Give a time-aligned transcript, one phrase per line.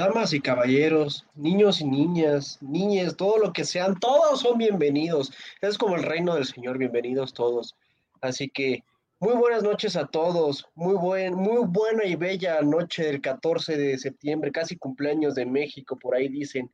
[0.00, 5.30] Damas y caballeros, niños y niñas, niñas, todo lo que sean, todos son bienvenidos.
[5.60, 7.76] Es como el reino del Señor, bienvenidos todos.
[8.22, 8.82] Así que
[9.18, 13.98] muy buenas noches a todos, muy, buen, muy buena y bella noche del 14 de
[13.98, 16.70] septiembre, casi cumpleaños de México, por ahí dicen.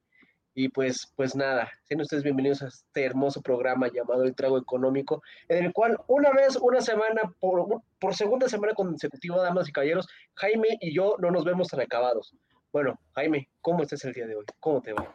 [0.55, 5.21] Y pues, pues nada, sean ustedes bienvenidos a este hermoso programa llamado El Trago Económico,
[5.49, 10.07] en el cual una vez, una semana, por, por segunda semana consecutiva, damas y caballeros,
[10.35, 12.33] Jaime y yo no nos vemos tan acabados.
[12.73, 14.45] Bueno, Jaime, ¿cómo estás el día de hoy?
[14.61, 15.15] ¿Cómo te va?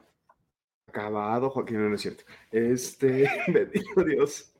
[0.87, 2.23] Acabado, Joaquín, no, es cierto.
[2.51, 4.53] Este, bendito Dios.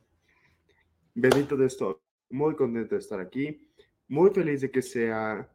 [1.14, 2.00] Bendito de esto.
[2.30, 3.70] Muy contento de estar aquí.
[4.08, 5.48] Muy feliz de que sea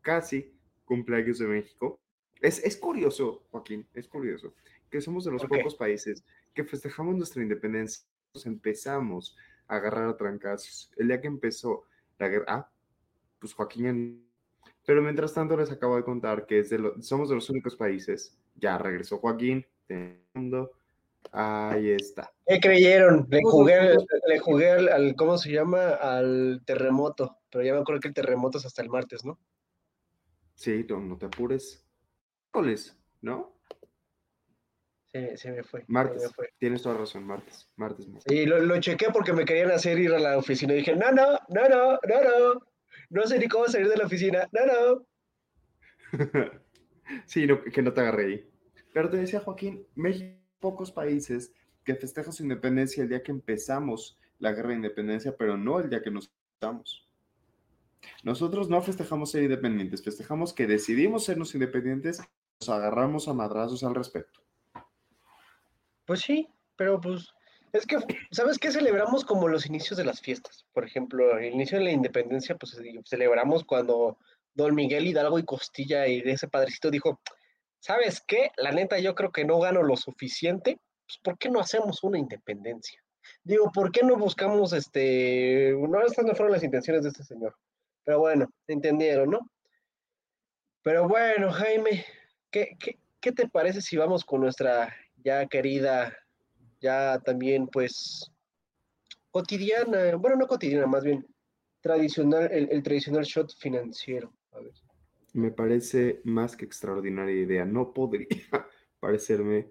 [0.00, 2.00] casi cumpleaños de México.
[2.40, 4.54] Es, es curioso, Joaquín, es curioso,
[4.90, 8.04] que somos de los pocos países que festejamos nuestra independencia.
[8.44, 10.90] Empezamos a agarrar a trancazos.
[10.96, 11.84] El día que empezó
[12.18, 12.70] la guerra, ah,
[13.38, 14.26] pues Joaquín
[14.86, 18.38] pero mientras tanto les acabo de contar que es de somos de los únicos países.
[18.56, 19.66] Ya regresó Joaquín.
[21.32, 22.32] Ahí está.
[22.46, 23.26] ¿Qué creyeron?
[23.30, 25.90] Le jugué, le jugué al, ¿cómo se llama?
[25.90, 27.38] Al terremoto.
[27.50, 29.38] Pero ya me acuerdo que el terremoto es hasta el martes, ¿no?
[30.54, 31.84] Sí, no, te apures.
[32.54, 33.52] Miércoles, ¿no?
[35.06, 35.84] Sí, sí me fue.
[35.88, 36.30] Martes.
[36.58, 37.68] Tienes toda razón, martes.
[37.76, 38.06] Martes.
[38.26, 41.10] Sí, lo, lo chequé porque me querían hacer ir a la oficina y dije, no,
[41.10, 42.73] no, no, no, no, no.
[43.10, 44.48] No sé ni cómo salir de la oficina.
[44.52, 45.06] No, no.
[47.26, 48.50] sí, que no te agarré ahí.
[48.92, 51.52] Pero te decía Joaquín, México, pocos países
[51.84, 55.90] que festejan su independencia el día que empezamos la guerra de independencia, pero no el
[55.90, 57.06] día que nos estamos.
[58.22, 62.22] Nosotros no festejamos ser independientes, festejamos que decidimos sernos independientes,
[62.60, 64.40] nos agarramos a madrazos al respecto.
[66.06, 67.34] Pues sí, pero pues
[67.78, 67.98] es que,
[68.30, 68.70] ¿sabes qué?
[68.70, 70.64] Celebramos como los inicios de las fiestas.
[70.72, 74.16] Por ejemplo, el inicio de la independencia, pues celebramos cuando
[74.54, 77.20] Don Miguel Hidalgo y Costilla y ese padrecito dijo,
[77.80, 78.52] ¿sabes qué?
[78.56, 82.16] La neta, yo creo que no gano lo suficiente, pues ¿por qué no hacemos una
[82.16, 83.02] independencia?
[83.42, 85.74] Digo, ¿por qué no buscamos este...
[85.76, 87.56] No, estas no fueron las intenciones de este señor.
[88.04, 89.50] Pero bueno, entendieron, ¿no?
[90.82, 92.06] Pero bueno, Jaime,
[92.52, 96.16] ¿qué, qué, qué te parece si vamos con nuestra ya querida
[96.84, 98.30] ya también pues
[99.30, 101.26] cotidiana, bueno, no cotidiana, más bien
[101.80, 104.32] tradicional, el, tradicional shot financiero.
[104.52, 104.72] A ver.
[105.32, 107.64] Me parece más que extraordinaria idea.
[107.64, 108.28] No podría
[109.00, 109.70] parecerme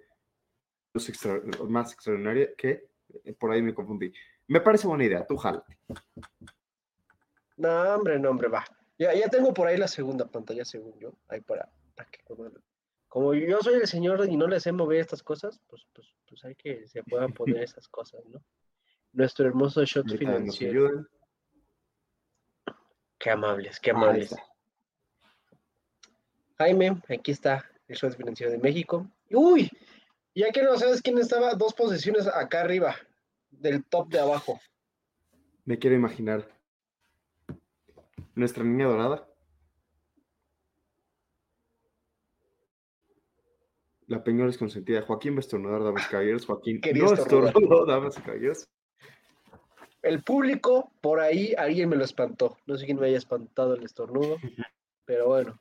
[1.70, 2.90] más extraordinaria que
[3.40, 4.12] por ahí me confundí.
[4.48, 5.64] Me parece buena idea, tú jala.
[7.58, 8.66] No, hombre, no, hombre, va.
[8.98, 11.14] Ya, ya tengo por ahí la segunda pantalla, según yo.
[11.28, 12.20] Ahí para, para que
[13.14, 16.44] como yo soy el señor y no les sé mover estas cosas, pues, pues, pues
[16.46, 18.44] hay que se puedan poner esas cosas, ¿no?
[19.12, 21.06] Nuestro hermoso shot financiero.
[23.20, 24.36] Qué amables, qué amables.
[26.58, 29.08] Jaime, aquí está el shot financiero de México.
[29.30, 29.70] Uy,
[30.34, 32.96] ya que no sabes quién estaba, dos posiciones acá arriba,
[33.52, 34.60] del top de abajo.
[35.66, 36.50] Me quiero imaginar.
[38.34, 39.30] Nuestra niña dorada.
[44.14, 45.02] La peñora es consentida.
[45.02, 46.46] Joaquín va a estornudar, damas y caballeros.
[46.46, 48.70] Joaquín no estornudó, damas y caballeros.
[50.04, 52.56] El público, por ahí, alguien me lo espantó.
[52.68, 54.38] No sé quién me haya espantado el estornudo,
[55.06, 55.60] pero bueno.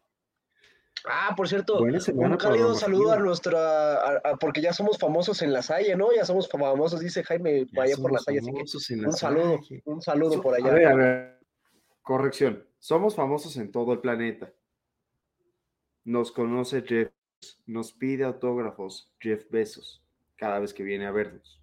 [1.06, 5.96] Ah, por cierto, un cálido saludo a nuestra, porque ya somos famosos en la Salle,
[5.96, 6.12] ¿no?
[6.14, 10.42] Ya somos famosos, dice Jaime, vaya por la Salle, así que un saludo, un saludo
[10.42, 10.68] por allá.
[10.68, 11.40] A ver, a ver.
[12.02, 14.52] Corrección, somos famosos en todo el planeta.
[16.04, 17.10] Nos conoce Jeff
[17.66, 20.02] nos pide autógrafos Jeff Bezos
[20.36, 21.60] cada vez que viene a vernos,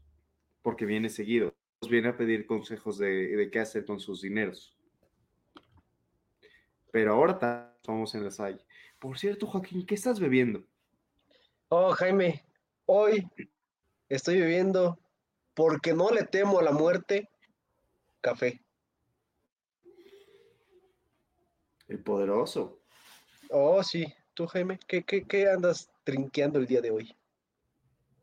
[0.61, 1.53] porque viene seguido.
[1.81, 4.75] Nos viene a pedir consejos de, qué hacer con sus dineros.
[6.91, 8.65] Pero ahora estamos en la salle.
[8.99, 10.65] Por cierto, Joaquín, ¿qué estás bebiendo?
[11.69, 12.43] Oh, Jaime,
[12.91, 13.23] Hoy
[14.09, 14.97] estoy bebiendo
[15.53, 17.29] porque no le temo a la muerte.
[18.19, 18.63] Café.
[21.87, 22.81] El poderoso.
[23.51, 24.11] Oh, sí.
[24.39, 27.13] Tú, Jaime, ¿qué, qué, qué andas trinqueando el día de hoy?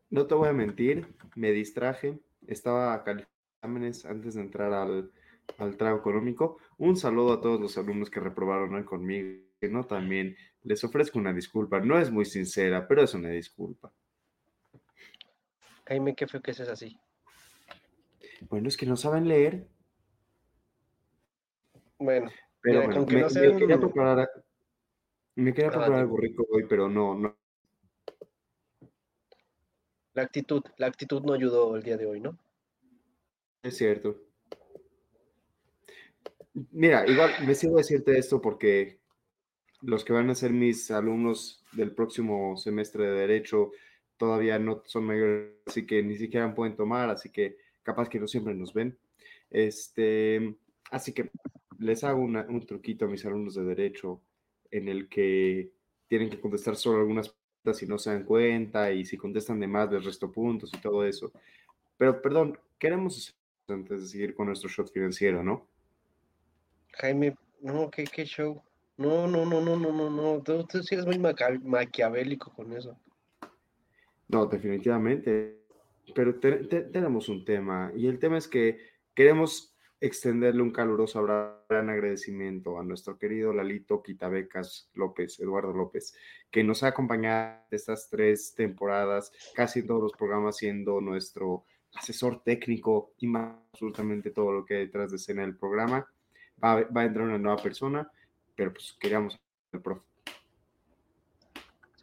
[0.09, 2.17] No te voy a mentir, me distraje.
[2.47, 5.11] Estaba calificando antes de entrar al,
[5.59, 6.57] al trago económico.
[6.79, 9.43] Un saludo a todos los alumnos que reprobaron hoy conmigo.
[9.69, 9.85] ¿no?
[9.85, 11.81] También les ofrezco una disculpa.
[11.81, 13.93] No es muy sincera, pero es una disculpa.
[15.85, 16.99] Jaime, qué feo que es así.
[18.49, 19.67] Bueno, es que no saben leer.
[21.99, 22.31] Bueno,
[22.63, 24.27] Pero Mira, bueno, con que me, no sean- quería preparar,
[25.37, 27.37] me quería preparar algo rico hoy, pero no, no.
[30.13, 32.37] la actitud, la actitud no ayudó el día de hoy, ¿no?
[33.61, 34.19] Es cierto.
[36.71, 38.99] Mira, igual me sirve decirte esto porque
[39.81, 43.71] los que van a ser mis alumnos del próximo semestre de Derecho
[44.17, 48.27] todavía no son mayores, así que ni siquiera pueden tomar, así que capaz que no
[48.27, 48.97] siempre nos ven.
[49.51, 50.55] Este,
[50.89, 51.29] así que
[51.77, 54.23] les hago una- un truquito a mis alumnos de Derecho
[54.71, 55.71] en el que
[56.07, 59.67] tienen que contestar solo algunas preguntas si no se dan cuenta y si contestan de
[59.67, 61.31] más les resto puntos y todo eso.
[61.97, 63.35] Pero perdón, queremos hacer
[63.67, 65.67] antes de seguir con nuestro shot financiero, ¿no?
[66.93, 68.61] Jaime, no, qué, qué show.
[68.97, 70.41] No, no, no, no, no, no, no.
[70.41, 72.97] Tú, tú sí eres muy maquiavélico con eso.
[74.27, 75.57] No, definitivamente.
[76.15, 78.79] Pero te- te- tenemos un tema y el tema es que
[79.13, 86.15] queremos extenderle un caluroso abra- gran agradecimiento a nuestro querido Lalito Quitabecas López, Eduardo López,
[86.51, 91.65] que nos ha acompañado estas tres temporadas, casi en todos los programas, siendo nuestro
[91.95, 96.07] asesor técnico y absolutamente todo lo que hay detrás de escena del programa.
[96.63, 98.11] Va, a- entrar una nueva persona,
[98.55, 99.39] pero pues queríamos
[99.71, 100.01] el profe.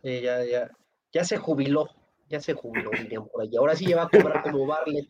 [0.03, 0.71] Sí, ya, ya,
[1.13, 1.89] ya se jubiló,
[2.29, 2.91] ya se jubiló,
[3.33, 3.59] por allá.
[3.59, 5.09] Ahora sí ya va a cobrar como Barlet.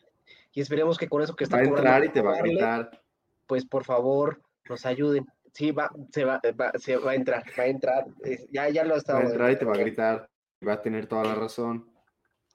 [0.55, 3.03] Y esperemos que con eso que está Va a entrar y te va a gritar.
[3.47, 5.27] pues por favor, nos ayuden.
[5.53, 8.05] Sí, va, se va, va, se va a entrar, va a entrar.
[8.51, 9.21] Ya, ya lo Va estaba.
[9.21, 10.31] a entrar y te va a gritar.
[10.61, 11.93] y Va a tener toda la razón.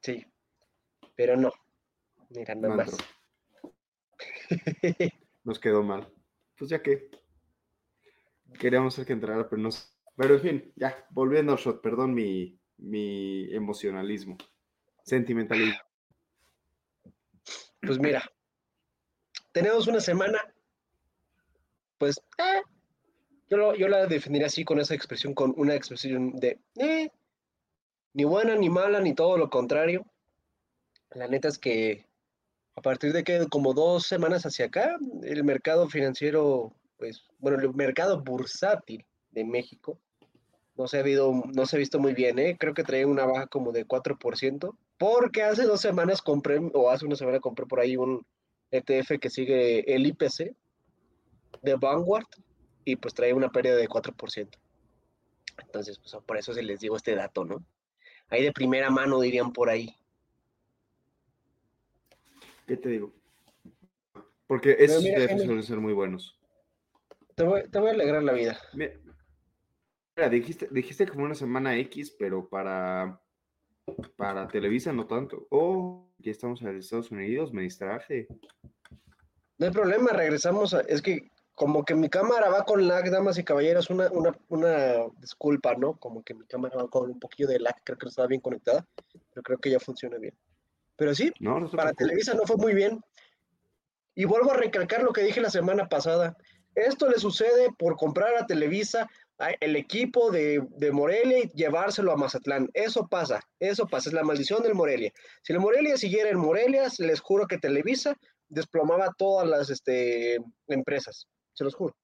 [0.02, 0.26] Sí,
[1.16, 1.52] pero no.
[2.30, 2.98] Mira, nada No más.
[5.44, 6.12] Nos quedó mal.
[6.58, 7.10] Pues ya que.
[8.60, 9.70] Queríamos hacer que entrara, pero no.
[10.16, 14.38] Pero en fin, ya, volviendo al shot, perdón mi, mi emocionalismo.
[15.04, 15.80] Sentimentalismo.
[17.82, 18.24] Pues mira,
[19.52, 20.40] tenemos una semana,
[21.98, 22.62] pues, eh,
[23.50, 27.10] yo, lo- yo la definiría así con esa expresión, con una expresión de, eh,
[28.14, 30.06] ni buena, ni mala, ni todo lo contrario.
[31.12, 32.06] La neta es que
[32.76, 37.74] a partir de que como dos semanas hacia acá, el mercado financiero, pues, bueno, el
[37.74, 40.00] mercado bursátil de México
[40.80, 42.56] no se ha, habido, no se ha visto muy bien, ¿eh?
[42.58, 47.06] Creo que trae una baja como de 4%, porque hace dos semanas compré, o hace
[47.06, 48.26] una semana compré por ahí un
[48.72, 50.56] ETF que sigue el IPC
[51.64, 52.28] de Vanguard
[52.86, 54.48] y pues trae una pérdida de 4%.
[55.62, 57.62] Entonces, pues por eso se les digo este dato, ¿no?
[58.30, 59.94] Ahí de primera mano dirían por ahí.
[62.66, 63.12] ¿Qué te digo?
[64.48, 65.44] Porque esos mira, Jaime.
[65.44, 66.40] suelen ser muy buenos.
[67.36, 68.58] Te voy, te voy a alegrar la vida.
[68.74, 68.94] Mira,
[70.28, 73.22] dijiste, dijiste como una semana X, pero para,
[74.18, 75.48] para Televisa no tanto.
[75.52, 78.28] Oh, ya estamos en Estados Unidos, me distraje.
[79.58, 83.38] No hay problema, regresamos a, es que como que mi cámara va con lag, damas
[83.38, 85.94] y caballeros, una, una, una disculpa, ¿no?
[86.00, 88.42] Como que mi cámara va con un poquillo de lag, creo que no estaba bien
[88.42, 88.88] conectada,
[89.34, 90.34] pero creo que ya funciona bien.
[90.96, 91.94] Pero sí, No, no para.
[91.94, 93.02] Televisa no fue muy bien.
[94.16, 96.38] Y vuelvo a recalcar lo que dije la semana pasada.
[96.76, 99.10] Esto le sucede por comprar a Televisa
[99.60, 102.70] el equipo de, de Morelia y llevárselo a Mazatlán.
[102.74, 105.14] Eso pasa, eso pasa, es la maldición del Morelia.
[105.42, 108.16] Si el Morelia siguiera en Morelia, les juro que Televisa
[108.50, 111.96] desplomaba todas las este, empresas, se los juro.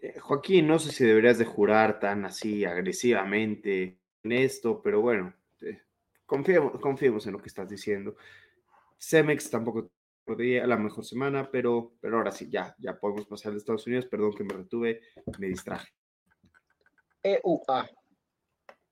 [0.00, 5.34] Eh, Joaquín, no sé si deberías de jurar tan así agresivamente en esto, pero bueno,
[5.60, 5.82] eh,
[6.26, 8.16] confiemos, confiemos en lo que estás diciendo.
[8.98, 9.90] Cemex tampoco
[10.28, 14.06] podría la mejor semana, pero, pero ahora sí, ya, ya podemos pasar de Estados Unidos.
[14.06, 15.00] Perdón que me retuve,
[15.38, 15.88] me distraje.
[17.22, 17.88] EUA.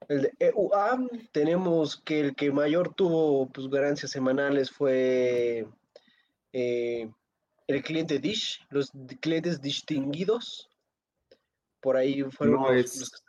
[0.09, 0.99] El de EUA,
[1.33, 5.67] tenemos que el que mayor tuvo pues, ganancias semanales fue
[6.53, 7.11] eh,
[7.67, 8.91] el cliente Dish, los
[9.21, 10.71] clientes distinguidos.
[11.81, 13.25] Por ahí fueron No los- es- los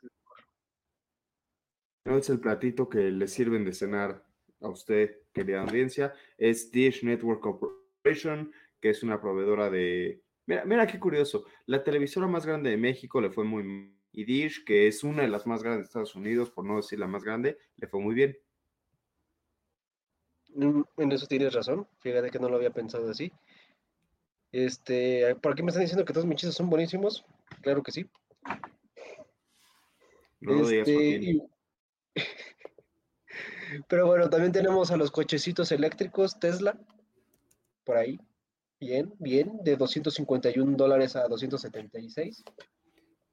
[2.06, 4.24] No es el platito que le sirven de cenar
[4.62, 7.84] a usted, querida audiencia, es Dish Network Corporation,
[8.80, 10.22] que es una proveedora de...
[10.46, 13.94] Mira, mira qué curioso, la televisora más grande de México le fue muy...
[14.12, 16.98] Y Dish, que es una de las más grandes de Estados Unidos, por no decir
[17.00, 18.38] la más grande, le fue muy bien.
[20.56, 21.88] Mm, En eso tienes razón.
[22.00, 23.32] Fíjate que no lo había pensado así.
[24.52, 27.26] Este, por aquí me están diciendo que todos mis chistes son buenísimos.
[27.62, 28.10] Claro que sí.
[30.40, 31.48] No lo digas, Este,
[33.88, 36.80] Pero bueno, también tenemos a los cochecitos eléctricos Tesla.
[37.88, 38.20] Por ahí.
[38.82, 39.64] Bien, bien.
[39.64, 42.44] De 251 dólares a 276.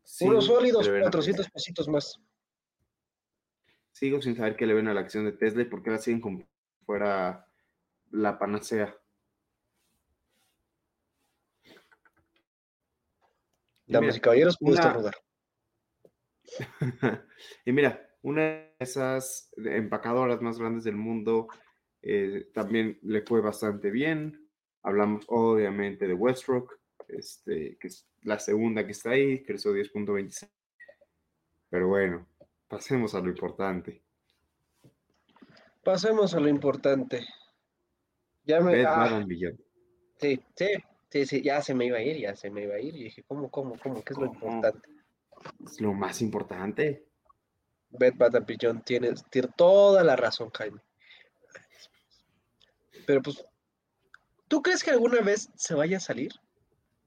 [0.04, 2.20] Sí, Unos sólidos le ven a 400 pesitos más.
[3.90, 5.98] Sigo sin saber qué le ven a la acción de Tesla y por qué la
[5.98, 6.46] siguen como
[6.86, 7.48] fuera
[8.12, 8.96] la panacea.
[13.86, 15.16] Damas y caballeros, puedo estornudar.
[17.64, 21.48] y mira, una de esas empacadoras más grandes del mundo
[22.06, 24.43] eh, también le fue bastante bien.
[24.84, 30.48] Hablamos obviamente de Westbrook, este, que es la segunda que está ahí, creció 10.26.
[31.70, 32.28] Pero bueno,
[32.68, 34.02] pasemos a lo importante.
[35.82, 37.26] Pasemos a lo importante.
[38.44, 38.72] Ya me.
[38.72, 39.24] Bed ah,
[40.18, 40.66] sí, sí,
[41.10, 42.94] sí, sí, ya se me iba a ir, ya se me iba a ir.
[42.94, 44.04] Y dije, ¿cómo, cómo, cómo?
[44.04, 44.88] ¿Qué es lo importante?
[45.64, 47.06] Es lo más importante.
[48.00, 50.80] And Beyond tiene, tiene toda la razón, Jaime.
[53.06, 53.44] Pero pues,
[54.54, 56.30] ¿tú crees que alguna vez se vaya a salir?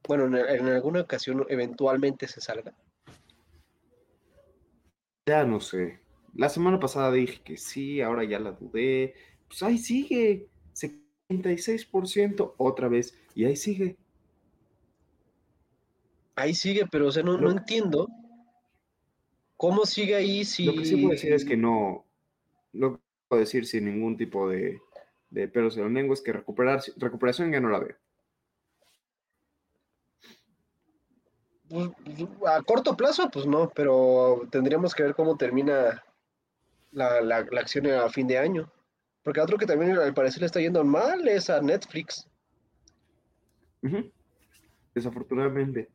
[0.06, 2.74] Bueno, en, en alguna ocasión eventualmente se salga.
[5.26, 6.02] Ya no sé.
[6.36, 9.14] La semana pasada dije que sí, ahora ya la dudé.
[9.48, 10.50] Pues ahí sigue.
[11.30, 13.18] 76% otra vez.
[13.34, 13.96] Y ahí sigue.
[16.36, 18.10] Ahí sigue, pero o sea, no, Lo no que- entiendo
[19.56, 20.66] cómo sigue ahí si...
[20.66, 22.06] Lo que sí puedo decir es que no.
[22.74, 24.82] Lo que puedo decir sin ningún tipo de,
[25.30, 27.96] de pelos en la lengua es que recuperar, recuperación ya no la veo.
[31.70, 31.90] Pues,
[32.46, 36.04] a corto plazo, pues no, pero tendríamos que ver cómo termina
[36.92, 38.72] la, la- la acción a fin de año.
[39.22, 42.26] Porque otro que también al parecer le está yendo mal es a Netflix.
[44.96, 45.90] Desafortunadamente.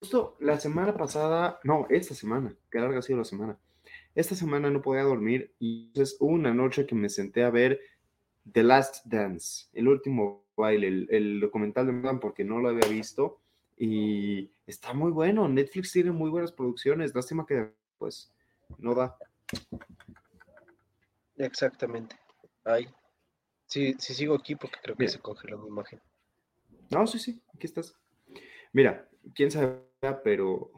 [0.00, 3.58] Justo la semana pasada, no, esta semana, qué larga ha sido la semana.
[4.14, 7.80] Esta semana no podía dormir y entonces hubo una noche que me senté a ver
[8.50, 12.88] The Last Dance, el último baile, el, el documental de Megan porque no lo había
[12.88, 13.40] visto
[13.76, 15.48] y está muy bueno.
[15.48, 18.32] Netflix tiene muy buenas producciones, lástima que pues
[18.78, 19.16] no da.
[21.36, 22.16] Exactamente.
[22.64, 22.88] Ay.
[23.66, 25.12] Sí, sí sigo aquí porque creo que Mira.
[25.12, 26.00] se congeló mi imagen.
[26.90, 27.96] No, sí, sí, aquí estás.
[28.72, 29.80] Mira, quién sabe,
[30.22, 30.70] pero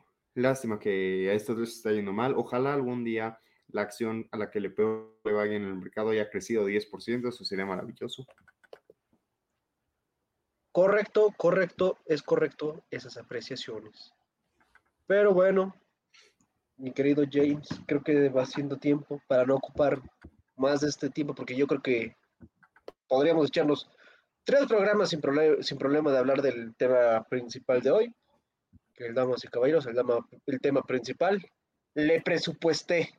[0.43, 2.35] lástima que a estos les está yendo mal.
[2.37, 3.39] Ojalá algún día
[3.69, 4.73] la acción a la que le
[5.25, 8.25] vaya en el mercado haya crecido 10%, eso sería maravilloso.
[10.73, 14.13] Correcto, correcto, es correcto esas apreciaciones.
[15.07, 15.75] Pero bueno,
[16.77, 20.03] mi querido James, creo que va siendo tiempo para no ocupar
[20.57, 22.17] más de este tiempo, porque yo creo que
[23.09, 23.89] podríamos echarnos
[24.45, 25.21] tres programas sin,
[25.61, 28.15] sin problema de hablar del tema principal de hoy,
[28.97, 31.45] que el damas y caballeros, el, dama- el tema principal.
[31.95, 33.15] Le presupuesté,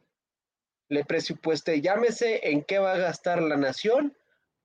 [0.89, 4.15] le presupuesté, llámese en qué va a gastar la nación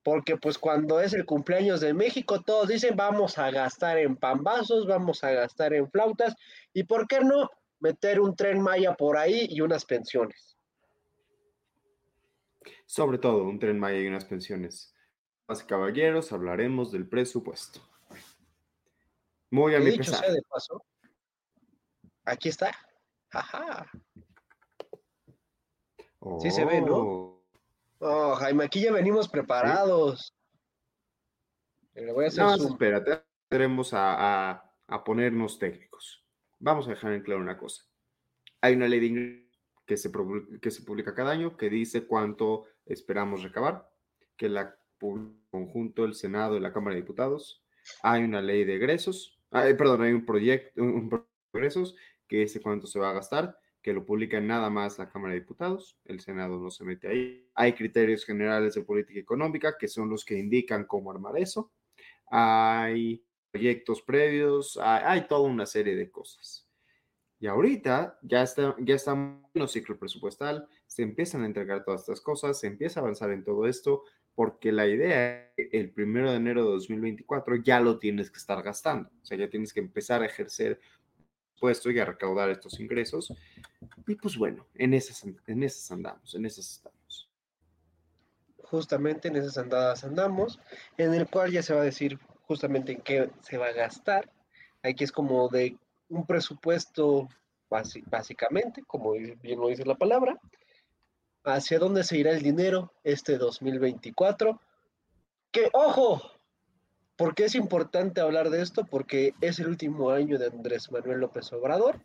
[0.03, 4.85] porque pues cuando es el cumpleaños de México, todos dicen vamos a gastar en pambazos,
[4.85, 6.35] vamos a gastar en flautas,
[6.73, 10.57] y por qué no meter un tren Maya por ahí y unas pensiones.
[12.85, 14.93] Sobre todo un tren Maya y unas pensiones.
[15.47, 17.79] Más caballeros, hablaremos del presupuesto.
[19.51, 20.19] Muy a mi pesar.
[20.19, 20.83] sea de paso,
[22.25, 22.71] aquí está.
[23.31, 23.89] Ajá.
[26.41, 26.95] sí se ve, ¿no?
[26.97, 27.33] Oh,
[28.05, 30.35] Oh, Jaime, aquí ya venimos preparados.
[31.93, 32.73] Le voy a hacer zoom.
[32.73, 36.21] espérate, tenemos a, a- a ponernos técnicos.
[36.59, 37.85] Vamos a dejar en claro una cosa.
[38.59, 39.43] Hay una ley de ingresos
[39.85, 40.11] que se,
[40.61, 43.89] que se publica cada año que dice cuánto esperamos recabar,
[44.35, 47.63] que la publica conjunto el Senado y la Cámara de Diputados.
[48.01, 51.95] Hay una ley de egresos, ah, perdón, hay un proyecto, un, un proyecto de egresos
[52.33, 55.41] que dice cuánto se va a gastar, que lo publica nada más la Cámara de
[55.41, 57.47] Diputados, el Senado no se mete ahí.
[57.53, 61.71] Hay criterios generales de política económica que son los que indican cómo armar eso
[62.35, 66.67] hay proyectos previos, hay, hay toda una serie de cosas.
[67.39, 72.01] Y ahorita ya está, ya estamos en el ciclo presupuestal, se empiezan a entregar todas
[72.01, 75.91] estas cosas, se empieza a avanzar en todo esto, porque la idea es que el
[75.91, 79.73] primero de enero de 2024 ya lo tienes que estar gastando, o sea, ya tienes
[79.73, 80.79] que empezar a ejercer
[81.61, 83.33] y a recaudar estos ingresos.
[84.07, 87.29] Y pues bueno, en esas, en esas andamos, en esas estamos.
[88.63, 90.59] Justamente en esas andadas andamos,
[90.97, 94.29] en el cual ya se va a decir justamente en qué se va a gastar.
[94.81, 95.77] Aquí es como de
[96.09, 97.29] un presupuesto
[98.05, 100.39] básicamente, como bien lo dice la palabra,
[101.43, 104.59] hacia dónde se irá el dinero este 2024.
[105.51, 106.21] Que, ojo,
[107.15, 108.85] ¿por qué es importante hablar de esto?
[108.85, 111.99] Porque es el último año de Andrés Manuel López Obrador.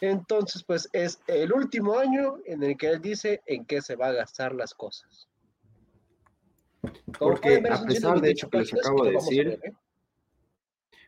[0.00, 4.08] Entonces, pues es el último año en el que él dice en qué se va
[4.08, 5.28] a gastar las cosas.
[6.80, 9.72] Como porque a pesar de hecho que les acabo de decir, ¿eh?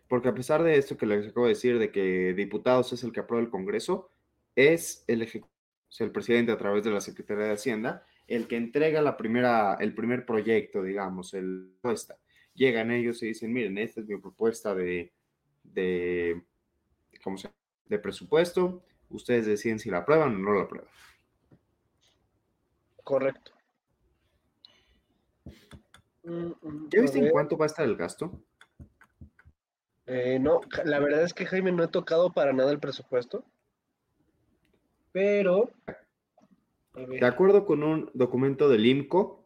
[0.07, 3.12] porque a pesar de esto que les acabo de decir, de que diputados es el
[3.12, 4.11] que aprueba el Congreso,
[4.55, 5.27] es el,
[5.99, 9.95] el presidente a través de la Secretaría de Hacienda el que entrega la primera, el
[9.95, 12.19] primer proyecto, digamos, el propuesta.
[12.55, 15.13] Llegan ellos y dicen, miren, esta es mi propuesta de,
[15.65, 16.43] de,
[17.23, 17.49] ¿cómo se
[17.93, 20.91] de presupuesto, ustedes deciden si la aprueban o no la aprueban.
[23.05, 23.53] Correcto.
[26.25, 28.43] ¿Ya viste en cuánto va a estar el gasto?
[30.07, 33.45] Eh, no, la verdad es que Jaime no he tocado para nada el presupuesto.
[35.13, 35.71] Pero.
[36.95, 39.42] De acuerdo con un documento del IMCO,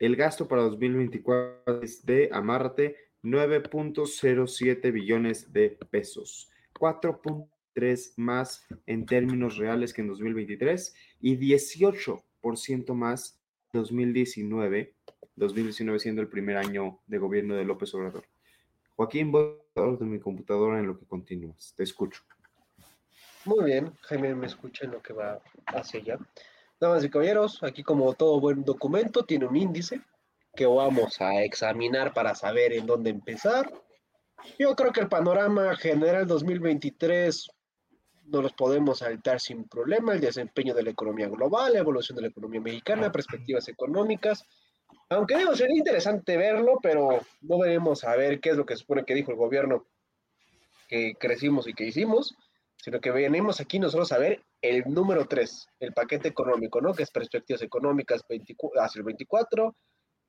[0.00, 6.50] el gasto para 2024 es de, amarte, 9.07 billones de pesos.
[6.74, 13.38] 4.3 más en términos reales que en 2023 y 18% más
[13.72, 14.94] 2019
[15.36, 18.24] 2019 siendo el primer año de gobierno de López Obrador.
[18.96, 21.72] Joaquín, voy de mi computadora en lo que continúas.
[21.76, 22.22] Te escucho.
[23.46, 26.18] Muy bien, Jaime me escucha en lo que va hacia allá.
[26.80, 30.00] Damas y caballeros, aquí como todo buen documento tiene un índice
[30.54, 33.70] que vamos a examinar para saber en dónde empezar.
[34.58, 37.50] Yo creo que el panorama general 2023
[38.24, 40.14] no los podemos saltar sin problema.
[40.14, 44.42] El desempeño de la economía global, la evolución de la economía mexicana, perspectivas económicas,
[45.10, 49.04] aunque digo, sería interesante verlo, pero no veremos a ver qué es lo que supone
[49.04, 49.86] que dijo el gobierno
[50.88, 52.34] que crecimos y que hicimos,
[52.82, 56.94] sino que venimos aquí nosotros a ver el número 3, el paquete económico, ¿no?
[56.94, 59.76] Que es perspectivas económicas hacia el 24,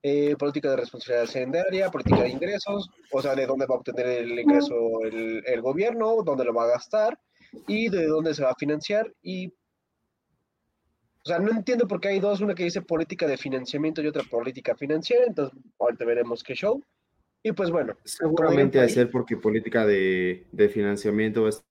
[0.02, 4.06] eh, política de responsabilidad hacendaria, política de ingresos, o sea, de dónde va a obtener
[4.06, 7.18] el ingreso el, el gobierno, dónde lo va a gastar
[7.66, 9.52] y de dónde se va a financiar y
[11.24, 14.08] o sea, no entiendo por qué hay dos, una que dice política de financiamiento y
[14.08, 16.82] otra política financiera, entonces ahorita veremos qué show.
[17.44, 17.96] Y pues bueno.
[18.04, 21.64] Seguramente a ser porque política de, financiamiento está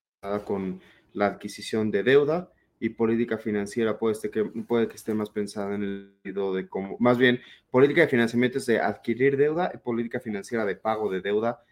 [0.45, 0.79] con
[1.13, 5.73] la adquisición de deuda y política financiera puede, ser que, puede que esté más pensada
[5.73, 7.39] en el sentido de cómo, más bien,
[7.71, 11.63] política de financiamiento es de adquirir deuda y política financiera de pago de deuda,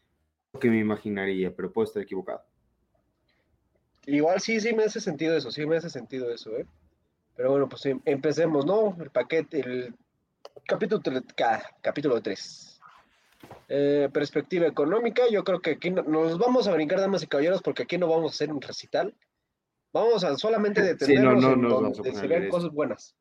[0.60, 2.42] que me imaginaría, pero puedo estar equivocado.
[4.08, 6.66] Igual sí, sí me hace sentido eso, sí me hace sentido eso, ¿eh?
[7.36, 8.98] Pero bueno, pues em, empecemos, ¿no?
[9.00, 9.96] El paquete, el
[10.66, 11.02] capítulo,
[11.82, 12.69] capítulo 3.
[13.68, 17.84] Eh, perspectiva económica, yo creo que aquí nos vamos a brincar, damas y caballeros, porque
[17.84, 19.16] aquí no vamos a hacer un recital.
[19.94, 23.16] Vamos a solamente detenernos sí, no, no, en donde cosas buenas.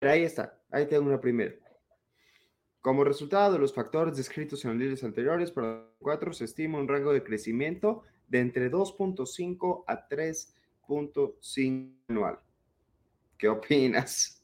[0.00, 1.54] Ahí está, ahí tengo una primera.
[2.80, 6.88] Como resultado de los factores descritos en los líderes anteriores, para 4 se estima un
[6.88, 12.40] rango de crecimiento de entre 2.5 a 3.5 anual.
[13.38, 14.42] ¿Qué opinas?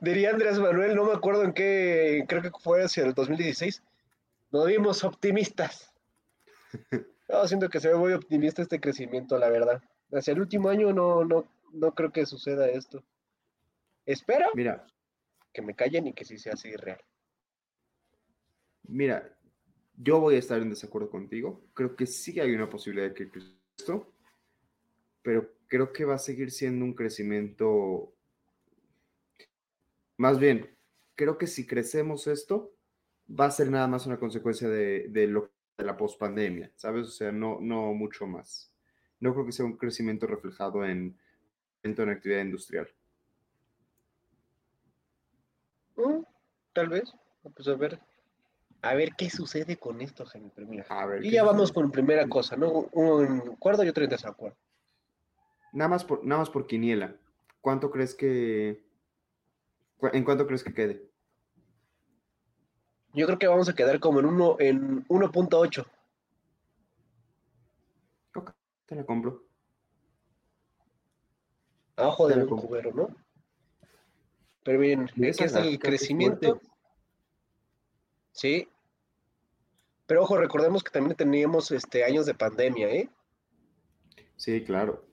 [0.00, 3.82] Diría Andrés Manuel, no me acuerdo en qué, creo que fue hacia el 2016.
[4.52, 5.92] Nos vimos optimistas.
[7.28, 9.82] No, siento que se ve muy optimista este crecimiento, la verdad.
[10.12, 13.04] Hacia el último año no, no, no creo que suceda esto.
[14.04, 14.84] Espero Mira.
[15.52, 17.00] que me callen y que sí sea así real.
[18.82, 19.36] Mira,
[19.96, 21.70] yo voy a estar en desacuerdo contigo.
[21.74, 23.30] Creo que sí hay una posibilidad de que
[23.78, 24.12] esto
[25.22, 28.14] pero creo que va a seguir siendo un crecimiento,
[30.20, 30.68] más bien,
[31.14, 32.74] creo que si crecemos esto,
[33.28, 37.06] va a ser nada más una consecuencia de, de, lo, de la pospandemia, ¿sabes?
[37.06, 38.70] O sea, no, no mucho más.
[39.18, 41.18] No creo que sea un crecimiento reflejado en,
[41.82, 42.86] en actividad industrial.
[45.96, 46.22] Mm,
[46.74, 47.10] tal vez.
[47.54, 47.98] Pues a ver,
[48.82, 50.52] a ver qué sucede con esto, Jaime.
[51.22, 52.90] y ya vamos con primera cosa, ¿no?
[52.92, 54.58] Un acuerdo y otro en desacuerdo.
[55.72, 57.16] Nada más por, nada más por quiniela.
[57.62, 58.89] ¿Cuánto crees que.
[60.12, 61.10] ¿En cuánto crees que quede?
[63.12, 65.86] Yo creo que vamos a quedar como en uno, en 1.8.
[68.36, 68.52] Ok,
[68.86, 69.44] te la compro.
[71.96, 73.08] Abajo del cubero, ¿no?
[74.62, 76.60] Pero bien, aquí está el crecimiento.
[78.32, 78.68] Sí.
[80.06, 83.10] Pero ojo, recordemos que también teníamos este, años de pandemia, ¿eh?
[84.36, 85.10] Sí, claro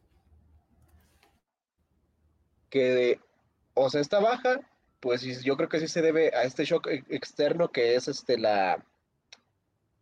[2.70, 3.20] que,
[3.74, 4.60] o sea, esta baja,
[5.00, 8.38] pues yo creo que sí se debe a este shock e-, externo que es este
[8.38, 8.84] la,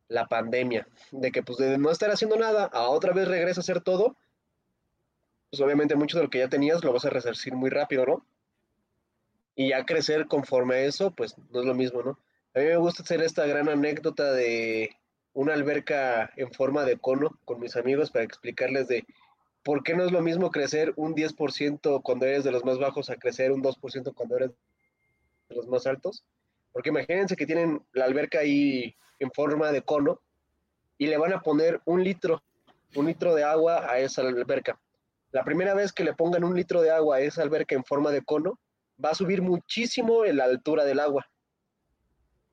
[0.08, 3.64] la pandemia, de que pues de no estar haciendo nada, a otra vez regresa a
[3.64, 4.16] hacer todo,
[5.50, 8.26] pues obviamente mucho de lo que ya tenías lo vas a resarcir muy rápido, ¿no?
[9.56, 12.20] Y ya crecer conforme a eso, pues no es lo mismo, ¿no?
[12.54, 14.90] A mí me gusta hacer esta gran anécdota de
[15.34, 19.06] una alberca en forma de cono con mis amigos para explicarles de
[19.64, 23.10] por qué no es lo mismo crecer un 10% cuando eres de los más bajos
[23.10, 24.52] a crecer un 2% cuando eres
[25.50, 26.24] de los más altos.
[26.72, 30.22] Porque imagínense que tienen la alberca ahí en forma de cono
[30.98, 32.44] y le van a poner un litro,
[32.96, 34.80] un litro de agua a esa alberca.
[35.32, 38.12] La primera vez que le pongan un litro de agua a esa alberca en forma
[38.12, 38.60] de cono,
[39.04, 41.28] va a subir muchísimo en la altura del agua.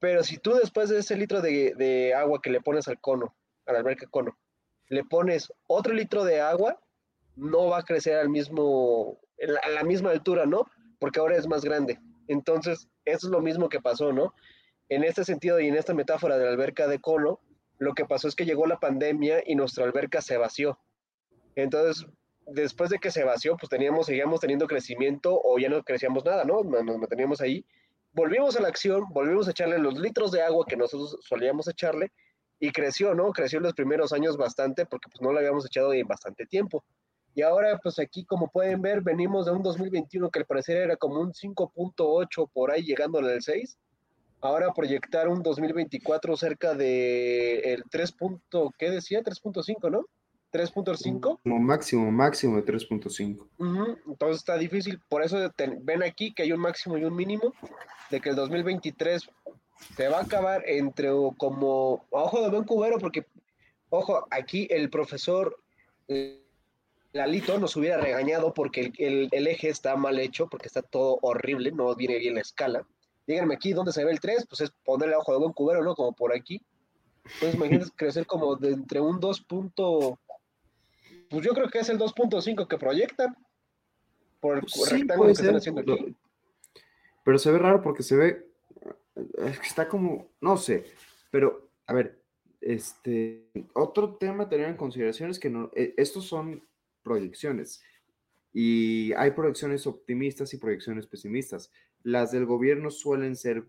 [0.01, 3.73] Pero si tú después de ese litro de, agua que le pones al cono, a
[3.73, 4.37] la alberca cono,
[4.89, 6.81] le pones otro litro de agua,
[7.37, 9.21] no va a crecer al mismo,
[9.63, 10.67] a la misma altura, ¿no?
[10.99, 12.01] Porque ahora es más grande.
[12.29, 14.35] Entonces, eso es lo mismo que pasó, ¿no?
[14.89, 17.41] En este sentido y en esta metáfora de la alberca de cono,
[17.79, 20.79] lo que pasó es que llegó la pandemia y nuestra alberca se vació.
[21.57, 22.07] Entonces,
[22.47, 26.45] después de que se vació, pues teníamos, seguíamos teniendo crecimiento o ya no crecíamos nada,
[26.45, 26.63] ¿no?
[26.63, 27.65] Nos manteníamos ahí.
[28.13, 32.13] Volvimos a la acción, volvimos a echarle los litros de agua que nosotros solíamos echarle
[32.61, 33.33] y creció, ¿no?
[33.33, 36.85] Creció en los primeros años bastante porque pues no lo habíamos echado en bastante tiempo.
[37.35, 40.97] Y ahora, pues aquí, como pueden ver, venimos de un 2021 que al parecer era
[40.97, 43.79] como un 5.8 por ahí llegando al 6
[44.43, 48.15] ahora proyectar un 2024 cerca de el 3.
[48.77, 49.23] ¿qué decía?
[49.23, 50.05] 3.5, ¿no?
[50.53, 51.39] 3.5.
[51.43, 53.97] Como máximo, máximo de 3.5.
[54.07, 55.01] Entonces está difícil.
[55.09, 55.39] Por eso
[55.81, 57.55] ven aquí que hay un máximo y un mínimo
[58.11, 59.31] de que el 2023
[59.97, 63.27] se va a acabar entre como, ojo de buen cubero, porque,
[63.89, 65.57] ojo, aquí el profesor
[66.09, 66.42] eh,
[67.13, 71.73] Lalito nos hubiera regañado porque el, el, eje está mal hecho, porque está todo horrible,
[71.73, 72.87] no viene bien la escala
[73.27, 75.95] díganme aquí dónde se ve el 3, pues es ponerle ojo de buen cubero, ¿no?
[75.95, 76.61] Como por aquí.
[77.25, 79.47] Entonces, imagínate crecer como de entre un 2.
[79.49, 83.37] Pues yo creo que es el 2.5 que proyectan
[84.41, 86.17] por el rectángulo que están haciendo aquí.
[87.25, 88.47] Pero se ve raro porque se ve.
[89.65, 90.31] Está como.
[90.41, 90.85] No sé.
[91.31, 92.21] Pero, a ver.
[92.61, 93.51] Este.
[93.73, 96.63] Otro tema a tener en consideración es que no, eh, estos son
[97.03, 97.83] proyecciones.
[98.53, 101.71] Y hay proyecciones optimistas y proyecciones pesimistas.
[102.03, 103.65] Las del gobierno suelen ser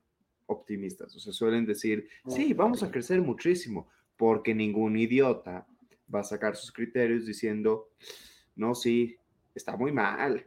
[0.46, 5.66] optimistas, o sea, suelen decir, sí, vamos a crecer muchísimo, porque ningún idiota
[6.14, 7.90] va a sacar sus criterios diciendo,
[8.56, 9.16] no, sí,
[9.56, 10.46] está muy mal,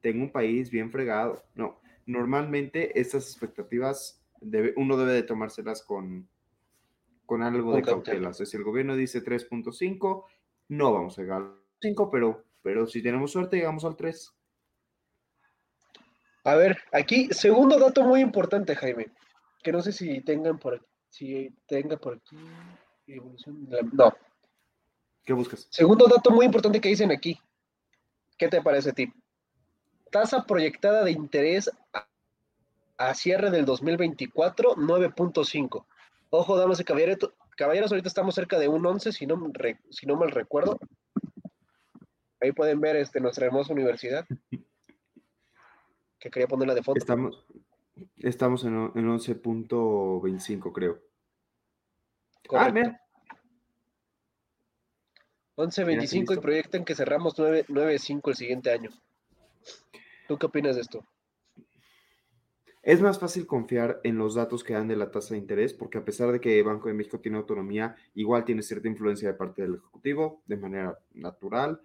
[0.00, 1.44] tengo un país bien fregado.
[1.54, 6.28] No, normalmente estas expectativas debe, uno debe de tomárselas con,
[7.26, 8.30] con algo de cautela.
[8.30, 10.24] O sea, si el gobierno dice 3.5,
[10.68, 14.34] no vamos a llegar 5, pero pero si tenemos suerte, llegamos al 3.
[16.44, 19.06] A ver, aquí, segundo dato muy importante, Jaime,
[19.62, 22.36] que no sé si tengan por aquí, si tenga por aquí
[23.06, 23.68] evolución.
[23.92, 24.14] No.
[25.24, 25.66] ¿Qué buscas?
[25.70, 27.40] Segundo dato muy importante que dicen aquí.
[28.36, 29.12] ¿Qué te parece a ti?
[30.10, 31.70] Tasa proyectada de interés
[32.96, 35.86] a, cierre del 2024, 9.5.
[36.30, 39.52] Ojo, damas y caballeros, caballeros, ahorita estamos cerca de un 11, si no,
[39.90, 40.78] si no mal recuerdo.
[42.40, 44.26] Ahí pueden ver este, nuestra hermosa universidad.
[46.18, 46.98] Que quería ponerla de foto.
[46.98, 47.44] Estamos,
[48.16, 51.00] estamos en, en 11.25, creo.
[52.50, 53.00] Ah, mira.
[55.56, 58.90] 11.25 y proyectan que cerramos 9.5 el siguiente año.
[60.28, 61.04] ¿Tú qué opinas de esto?
[62.82, 65.98] Es más fácil confiar en los datos que dan de la tasa de interés, porque
[65.98, 69.62] a pesar de que Banco de México tiene autonomía, igual tiene cierta influencia de parte
[69.62, 71.80] del Ejecutivo, de manera natural.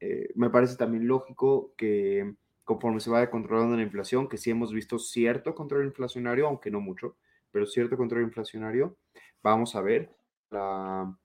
[0.00, 4.72] Eh, me parece también lógico que conforme se vaya controlando la inflación, que sí hemos
[4.72, 7.16] visto cierto control inflacionario, aunque no mucho,
[7.50, 8.96] pero cierto control inflacionario,
[9.42, 10.10] vamos a ver
[10.50, 11.16] la,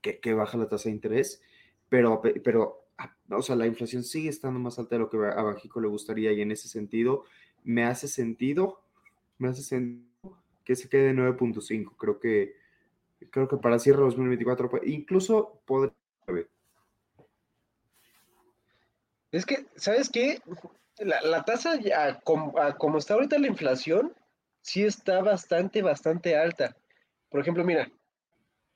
[0.00, 1.42] que, baja la tasa de interés,
[1.88, 2.84] pero, pero
[3.30, 6.32] o sea, la inflación sigue estando más alta de lo que a Banjico le gustaría
[6.32, 7.24] y en ese sentido
[7.64, 8.80] me hace sentido,
[9.38, 10.06] me hace sentido
[10.66, 11.96] que se quede 9.5.
[11.96, 12.56] Creo que,
[13.30, 15.94] creo que para cierre 2024, pues, incluso podría
[19.36, 20.40] Es que, ¿sabes qué?
[20.98, 21.78] La, tasa,
[22.24, 24.14] como, está ahorita la inflación,
[24.62, 26.74] sí está bastante, bastante alta.
[27.28, 27.90] Por ejemplo, mira,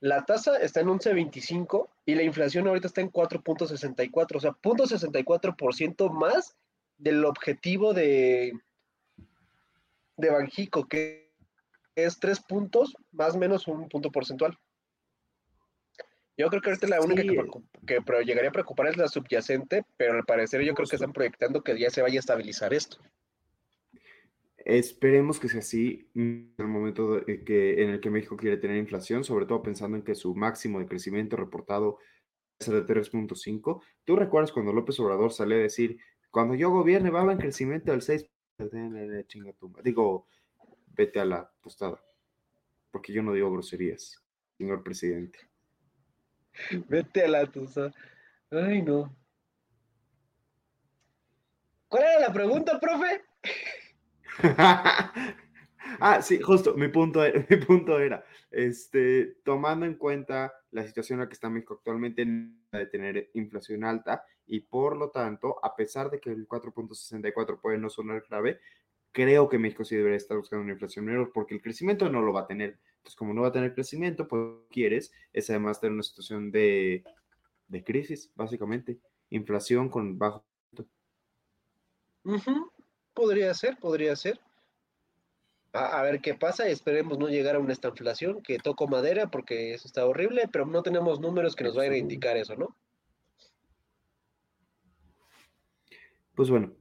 [0.01, 6.11] la tasa está en 11.25 y la inflación ahorita está en 4.64, o sea, 0.64%
[6.11, 6.55] más
[6.95, 8.53] del objetivo de,
[10.17, 11.33] de Banjico, que
[11.95, 14.55] es 3 puntos, más menos un punto porcentual.
[16.41, 17.21] Yo creo que ahorita la única
[17.85, 21.63] que, llegaría a preocupar es la subyacente, pero al parecer yo creo que están proyectando
[21.63, 22.97] que ya se vaya a estabilizar esto.
[24.57, 29.23] Esperemos que sea así en el momento que, en el que México quiere tener inflación,
[29.23, 31.99] sobre todo pensando en que su máximo de crecimiento reportado
[32.59, 33.83] ser de 3.5.
[34.03, 35.99] ¿Tú recuerdas cuando López Obrador salió a decir,
[36.31, 38.27] cuando yo gobierne va a haber crecimiento del 6?
[39.27, 40.25] Chinga tu ma- Digo,
[40.87, 42.03] vete a la tostada.
[42.89, 44.23] Porque yo no digo groserías,
[44.57, 45.50] señor presidente.
[46.89, 47.91] Vete a la tusa.
[48.51, 49.15] Ay, no.
[51.87, 53.21] ¿Cuál era la pregunta, profe?
[55.99, 61.25] ah, sí, justo, mi punto, mi punto era, este, tomando en cuenta la situación en
[61.25, 66.09] la que está México actualmente, de tener inflación alta y por lo tanto, a pesar
[66.09, 68.59] de que el 4.64 puede no sonar grave,
[69.11, 72.31] creo que México sí debería estar buscando una inflación menor porque el crecimiento no lo
[72.31, 72.79] va a tener.
[73.01, 77.03] Entonces, como no va a tener crecimiento, pues quieres es además tener una situación de,
[77.67, 78.99] de crisis, básicamente,
[79.31, 80.45] inflación con bajo
[82.23, 82.71] Ujú,
[83.15, 84.39] Podría ser, podría ser.
[85.73, 89.31] A, a ver qué pasa esperemos no llegar a una esta inflación, que toco madera
[89.31, 92.77] porque eso está horrible, pero no tenemos números que nos vayan a indicar eso, ¿no?
[96.35, 96.71] Pues bueno,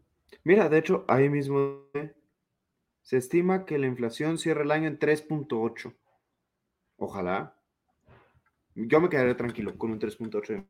[0.45, 1.89] mira, de hecho, ahí mismo
[3.01, 5.97] se estima que la inflación cierra el año en 3.8.
[7.01, 7.57] Ojalá.
[8.75, 10.67] Yo me quedaré tranquilo con un 3.8.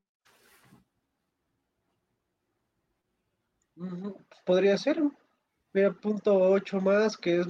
[3.77, 4.16] Ujú,
[4.47, 5.03] Podría ser.
[5.73, 7.49] Mira, punto ocho más, que es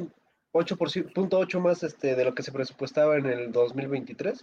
[0.53, 4.43] 8%, punto ocho más este, de lo que se presupuestaba en el 2023.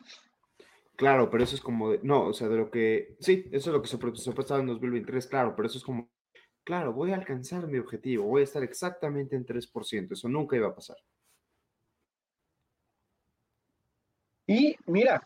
[0.95, 3.73] Claro, pero eso es como de, no, o sea, de lo que, sí, eso es
[3.73, 6.11] lo que se presupuestaba en 2023, claro, pero eso es como,
[6.63, 10.67] claro, voy a alcanzar mi objetivo, voy a estar exactamente en 3%, eso nunca iba
[10.67, 10.97] a pasar.
[14.47, 15.21] Y mira,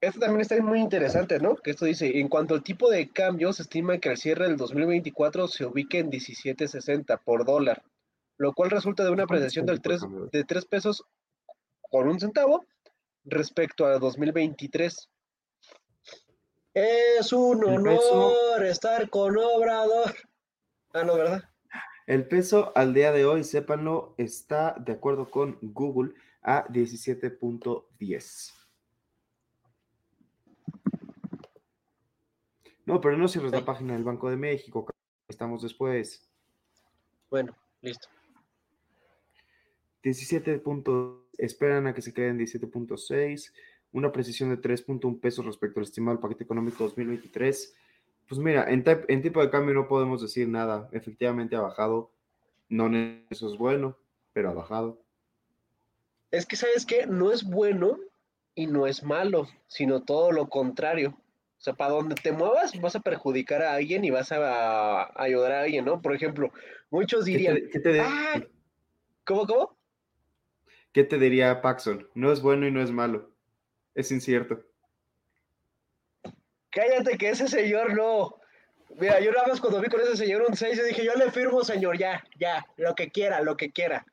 [0.00, 1.54] esto también está muy interesante, ¿no?
[1.56, 4.56] Que esto dice, en cuanto al tipo de cambio, se estima que al cierre del
[4.56, 7.82] 2024 se ubique en 17.60 por dólar,
[8.38, 10.26] lo cual resulta de una ¿Cuánto está apreciación el del tipo de 3, cambio?
[10.32, 11.04] de 3 pesos
[11.90, 12.64] con un centavo
[13.24, 15.08] respecto a 2023.
[16.74, 20.14] Es un peso- honor estar con Obrador.
[20.94, 21.44] Ah, no, ¿verdad?
[22.06, 28.52] El peso al día de hoy, sépanlo, está de acuerdo con Google a 17.10.
[32.84, 34.86] No, pero no cierres la página del Banco de México,
[35.28, 36.28] estamos después.
[37.30, 38.08] Bueno, listo.
[40.02, 40.58] 17.
[40.58, 43.52] punto- esperan a que se quede en 17.6,
[43.92, 47.74] una precisión de 3.1 pesos respecto al estimado del paquete económico 2023.
[48.28, 50.88] Pues mira, en, en tipo de cambio no podemos decir nada.
[50.92, 52.10] Efectivamente ha bajado.
[52.68, 52.88] No
[53.30, 53.96] eso es bueno,
[54.32, 55.02] pero ha bajado.
[56.32, 57.06] Es que, ¿sabes qué?
[57.06, 57.98] No es bueno
[58.54, 61.10] y no es malo, sino todo lo contrario.
[61.58, 65.22] O sea, para donde te muevas vas a perjudicar a alguien y vas a, a
[65.22, 66.02] ayudar a alguien, ¿no?
[66.02, 66.50] Por ejemplo,
[66.90, 68.42] muchos ¿Qué dirían, te, qué te- ah,
[69.24, 69.76] ¿cómo, cómo?
[70.92, 72.08] qué te diría Paxson?
[72.14, 73.30] No es bueno y no es malo.
[73.94, 74.64] Es incierto.
[76.70, 78.36] Cállate que ese señor no.
[78.98, 81.30] Mira, yo nada más cuando vi con ese señor un 6, yo dije, yo le
[81.30, 84.04] firmo, señor, ya, ya, lo que quiera, lo que quiera.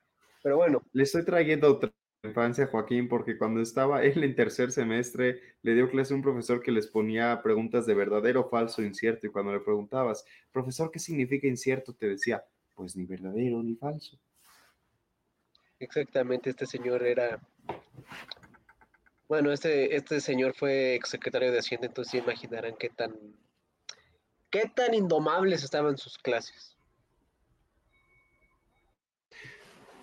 [0.43, 1.91] Pero bueno, Le estoy trayendo otra
[2.23, 6.61] infancia Joaquín porque cuando estaba él en tercer semestre le dio clase a un profesor
[6.61, 11.47] que les ponía preguntas de verdadero, falso, incierto y cuando le preguntabas, profesor, ¿qué significa
[11.47, 11.93] incierto?
[11.93, 12.43] Te decía,
[12.75, 14.17] pues ni verdadero ni falso.
[15.79, 17.39] exactamente, este señor era.
[19.29, 23.15] Bueno, este, este señor fue exsecretario de Hacienda, entonces ya imaginarán qué tan.
[24.49, 26.78] qué tan indomables estaban sus clases.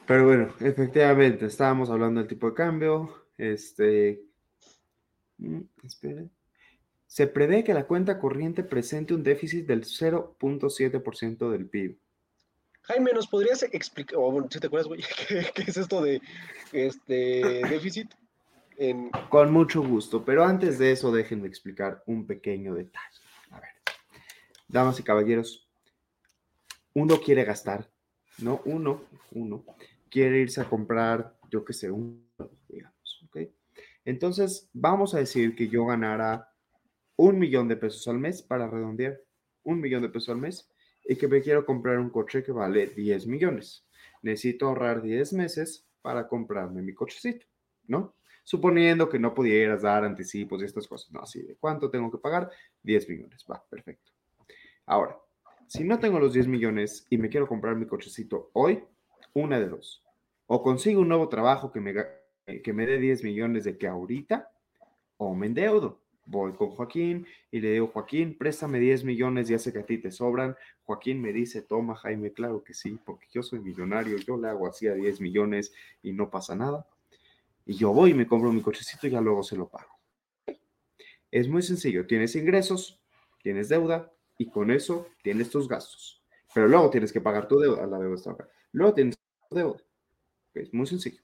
[0.06, 3.26] Pero bueno, efectivamente, estábamos hablando del tipo de cambio.
[3.36, 4.22] Este.
[5.38, 6.28] mm, espere.
[7.06, 11.98] Se prevé que la cuenta corriente presente un déficit del 0.7% del PIB.
[12.82, 16.20] Jaime, ¿nos podrías explicar, o bueno, si te acuerdas, güey, ¿qué, qué es esto de
[16.72, 18.12] este déficit?
[18.76, 23.20] En, Con mucho gusto, pero antes de eso déjenme explicar un pequeño detalle.
[23.50, 23.70] A ver,
[24.68, 25.66] damas y caballeros,
[26.92, 27.88] uno quiere gastar,
[28.38, 28.60] ¿no?
[28.66, 29.64] Uno, uno
[30.10, 32.28] quiere irse a comprar, yo qué sé, un,
[32.68, 33.50] digamos, ¿ok?
[34.04, 36.48] Entonces, vamos a decir que yo ganara
[37.16, 39.20] un millón de pesos al mes para redondear,
[39.64, 40.70] un millón de pesos al mes,
[41.04, 43.86] y que me quiero comprar un coche que vale 10 millones.
[44.22, 47.46] Necesito ahorrar 10 meses para comprarme mi cochecito,
[47.86, 48.16] ¿no?
[48.44, 51.10] Suponiendo que no pudieras dar anticipos y estas cosas.
[51.12, 52.50] No, así de cuánto tengo que pagar?
[52.82, 53.44] 10 millones.
[53.50, 54.12] Va, perfecto.
[54.86, 55.18] Ahora,
[55.66, 58.84] si no tengo los 10 millones y me quiero comprar mi cochecito hoy,
[59.36, 60.02] una de dos.
[60.46, 61.94] O consigo un nuevo trabajo que me,
[62.62, 64.50] que me dé 10 millones de que ahorita,
[65.18, 66.00] o me endeudo.
[66.24, 69.98] Voy con Joaquín y le digo, Joaquín, préstame 10 millones, ya sé que a ti
[69.98, 70.56] te sobran.
[70.84, 74.66] Joaquín me dice, toma Jaime, claro que sí, porque yo soy millonario, yo le hago
[74.66, 75.72] así a 10 millones
[76.02, 76.86] y no pasa nada.
[77.66, 79.90] Y yo voy y me compro mi cochecito y ya luego se lo pago.
[81.30, 83.00] Es muy sencillo, tienes ingresos,
[83.42, 86.22] tienes deuda y con eso tienes tus gastos.
[86.54, 88.48] Pero luego tienes que pagar tu deuda, la deuda está acá.
[88.72, 89.16] Luego tienes
[89.50, 89.80] deuda.
[90.54, 91.20] Es muy sencillo.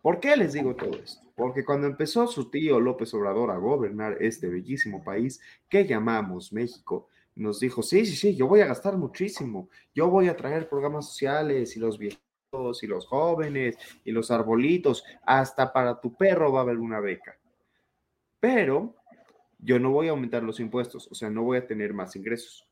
[0.00, 1.22] ¿Por qué les digo todo esto?
[1.34, 7.08] Porque cuando empezó su tío López Obrador a gobernar este bellísimo país que llamamos México,
[7.34, 11.06] nos dijo, sí, sí, sí, yo voy a gastar muchísimo, yo voy a traer programas
[11.06, 16.60] sociales y los viejitos y los jóvenes y los arbolitos, hasta para tu perro va
[16.60, 17.38] a haber una beca.
[18.38, 18.94] Pero
[19.58, 22.68] yo no voy a aumentar los impuestos, o sea, no voy a tener más ingresos.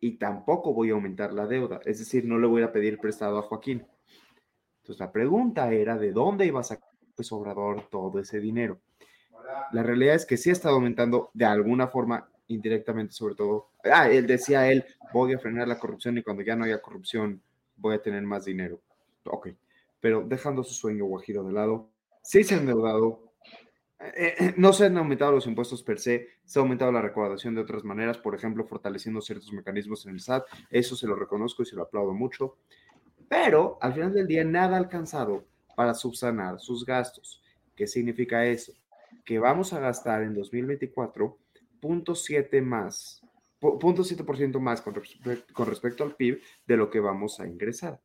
[0.00, 3.38] Y tampoco voy a aumentar la deuda, es decir, no le voy a pedir prestado
[3.38, 3.86] a Joaquín.
[4.80, 8.80] Entonces la pregunta era de dónde iba a sacar López Obrador todo ese dinero.
[9.72, 13.70] La realidad es que sí ha estado aumentando de alguna forma indirectamente sobre todo.
[13.84, 17.42] Ah, él decía él, voy a frenar la corrupción y cuando ya no haya corrupción
[17.76, 18.80] voy a tener más dinero.
[19.24, 19.48] Ok,
[20.00, 21.90] pero dejando su sueño guajiro de lado,
[22.22, 23.29] sí se han endeudado.
[24.00, 27.54] Eh, eh, no se han aumentado los impuestos per se, se ha aumentado la recaudación
[27.54, 30.44] de otras maneras, por ejemplo, fortaleciendo ciertos mecanismos en el SAT.
[30.70, 32.56] Eso se lo reconozco y se lo aplaudo mucho.
[33.28, 35.44] Pero al final del día, nada ha alcanzado
[35.76, 37.42] para subsanar sus gastos.
[37.76, 38.72] ¿Qué significa eso?
[39.24, 41.38] Que vamos a gastar en 2024
[41.80, 43.22] 0.7 más,
[43.60, 44.94] 0.7% más con,
[45.52, 48.00] con respecto al PIB de lo que vamos a ingresar.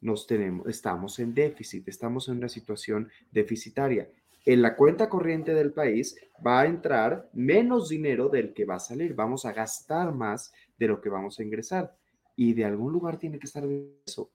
[0.00, 4.08] Nos tenemos, estamos en déficit, estamos en una situación deficitaria.
[4.44, 8.80] En la cuenta corriente del país va a entrar menos dinero del que va a
[8.80, 9.14] salir.
[9.14, 11.94] Vamos a gastar más de lo que vamos a ingresar.
[12.34, 13.64] Y de algún lugar tiene que estar
[14.06, 14.30] eso.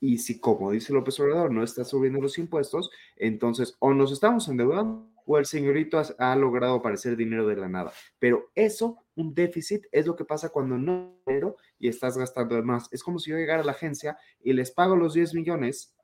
[0.00, 4.48] Y si, como dice López Obrador, no está subiendo los impuestos, entonces o nos estamos
[4.48, 7.92] endeudando o el señorito ha, logrado aparecer dinero de la nada.
[8.18, 12.62] Pero eso, un déficit, es lo que pasa cuando no dinero y estás gastando de
[12.62, 12.88] más.
[12.92, 15.94] Es como si yo llegara a la agencia y les pago los 10 millones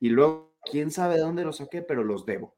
[0.00, 2.55] y luego, quién sabe de dónde los saqué, pero los debo.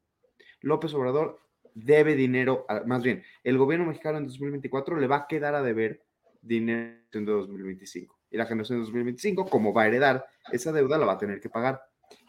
[0.61, 1.39] López Obrador
[1.73, 6.03] debe dinero, más bien, el gobierno mexicano en 2024 le va a quedar a deber
[6.41, 8.17] dinero en 2025.
[8.31, 11.39] Y la generación de 2025, como va a heredar esa deuda, la va a tener
[11.39, 11.81] que pagar.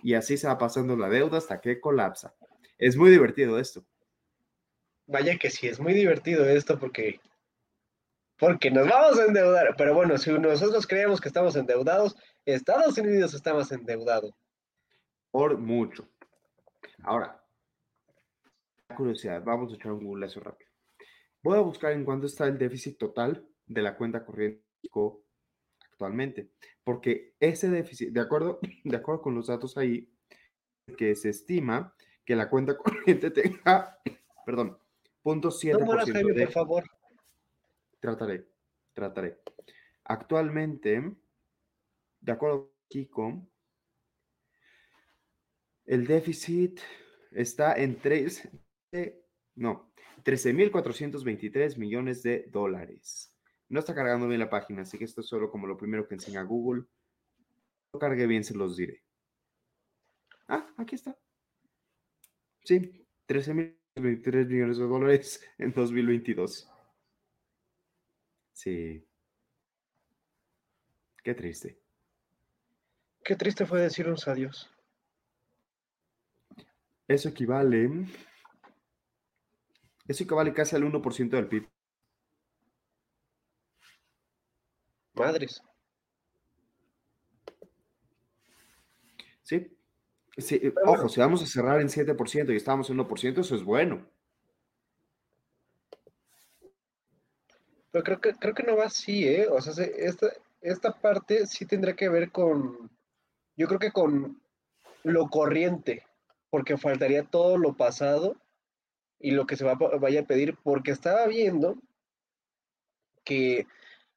[0.03, 2.35] Y así se va pasando la deuda hasta que colapsa.
[2.79, 3.85] Es muy divertido esto.
[5.07, 7.21] Vaya que sí, es muy divertido esto porque,
[8.39, 9.75] porque nos vamos a endeudar.
[9.77, 12.17] Pero bueno, si nosotros creemos que estamos endeudados,
[12.47, 14.35] Estados Unidos está más endeudado.
[15.31, 16.09] Por mucho.
[17.03, 17.40] Ahora,
[18.95, 20.71] curiosidad, vamos a echar un Google eso rápido.
[21.43, 24.65] Voy a buscar en cuánto está el déficit total de la cuenta corriente
[25.91, 26.51] actualmente,
[26.83, 30.13] porque ese déficit, de acuerdo, de acuerdo con los datos ahí,
[30.97, 33.99] que se estima que la cuenta corriente tenga,
[34.47, 34.79] perdón,
[35.23, 36.35] punto 7%.
[36.35, 36.85] de, por favor.
[38.01, 38.47] Trataré,
[38.95, 39.41] trataré.
[40.05, 41.15] Actualmente,
[42.21, 42.73] de acuerdo
[43.11, 43.49] con
[45.85, 46.81] el déficit
[47.31, 48.49] está en 3,
[49.55, 49.93] no,
[50.25, 53.35] 13.423 millones de dólares.
[53.69, 56.15] No está cargando bien la página, así que esto es solo como lo primero que
[56.15, 56.85] enseña Google.
[57.93, 59.03] Lo cargue bien, se los diré.
[60.49, 61.17] Ah, aquí está.
[62.65, 66.69] Sí, 13.023 millones de dólares en 2022.
[68.53, 69.07] Sí.
[71.23, 71.81] Qué triste.
[73.23, 74.71] Qué triste fue decirnos adiós.
[77.07, 78.07] Eso equivale.
[80.11, 81.69] Eso equivale casi al 1% del PIB.
[85.15, 85.63] Madres.
[89.43, 89.71] Sí,
[90.37, 94.05] Sí, ojo, si vamos a cerrar en 7% y estamos en 1%, eso es bueno.
[97.93, 99.47] Pero creo que, creo que no va así, ¿eh?
[99.49, 100.27] O sea, esta,
[100.61, 102.91] esta parte sí tendrá que ver con,
[103.57, 104.43] yo creo que con
[105.05, 106.05] lo corriente,
[106.51, 108.37] porque faltaría todo lo pasado
[109.21, 111.77] y lo que se va, vaya a pedir, porque estaba viendo
[113.25, 113.67] que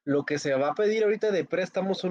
[0.04, 2.04] lo que se va a pedir ahorita de préstamos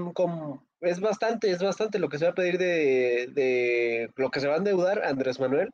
[0.81, 4.55] es bastante, es bastante lo que se va a pedir de, lo que se va
[4.55, 5.71] a endeudar Andrés Manuel.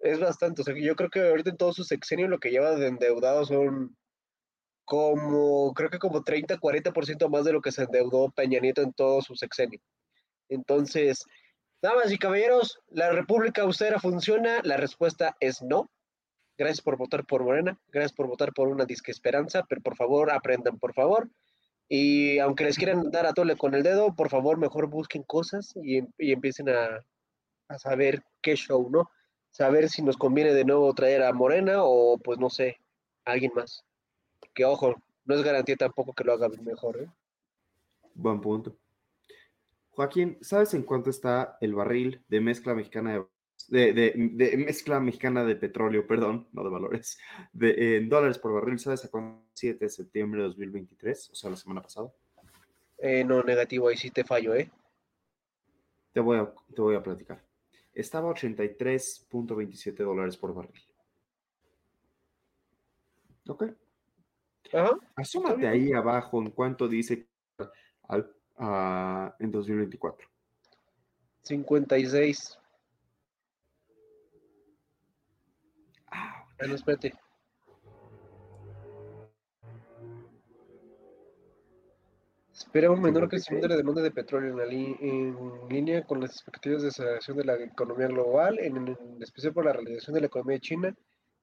[0.00, 0.62] Es bastante.
[0.62, 3.44] O sea, yo creo que ahorita en todo su sexenio lo que lleva de endeudado
[3.44, 3.96] son
[4.84, 8.92] como, creo que como 30, 40% más de lo que se endeudó Peña Nieto en
[8.92, 9.80] todo su sexenio.
[10.48, 11.24] Entonces,
[11.80, 14.60] damas y caballeros, ¿la República Austera funciona?
[14.64, 15.88] La respuesta es no.
[16.58, 20.30] Gracias por votar por Morena, gracias por votar por una disque esperanza, pero por favor
[20.30, 21.30] aprendan, por favor.
[21.88, 25.72] Y aunque les quieran dar a tole con el dedo, por favor, mejor busquen cosas
[25.76, 27.04] y, em, empiecen a,
[27.78, 29.10] saber qué show, ¿no?
[29.50, 32.76] Saber si nos conviene de nuevo traer a Morena o, pues, no sé,
[33.24, 33.82] alguien más.
[34.54, 34.94] Que ojo,
[35.24, 37.08] no es garantía tampoco que lo haga mejor, ¿eh?
[38.14, 38.76] Buen punto.
[39.90, 43.26] Joaquín, ¿sabes en cuánto está el barril de mezcla mexicana de
[43.68, 47.18] de, de- de mezcla mexicana de petróleo, perdón, no de valores,
[47.52, 49.42] de, en dólares por barril, ¿sabes a cuándo?
[49.54, 52.10] 7 de septiembre de 2023, o sea, la semana pasada.
[52.98, 54.70] Eh, no, negativo, ahí sí te fallo, ¿eh?
[56.12, 57.42] Te voy a, te voy a platicar.
[57.94, 60.82] Estaba a 83.27 dólares por barril.
[63.48, 63.64] Ok.
[64.72, 64.92] Ajá.
[65.16, 67.28] Asómate ahí abajo en cuánto dice
[68.08, 70.28] al- a- en 2024.
[71.42, 72.58] 56.
[76.58, 77.12] Espérate.
[82.52, 83.28] Espera un menor 56.
[83.30, 87.36] crecimiento de la demanda de petróleo en, la en línea con las expectativas de aceleración
[87.38, 90.94] de la economía global, en, en especial por la realización de la economía china,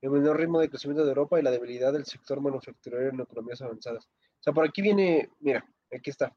[0.02, 3.62] el menor ritmo de crecimiento de Europa y la debilidad del sector manufacturero en economías
[3.62, 4.06] avanzadas.
[4.06, 6.34] O sea, por aquí viene, mira, aquí está.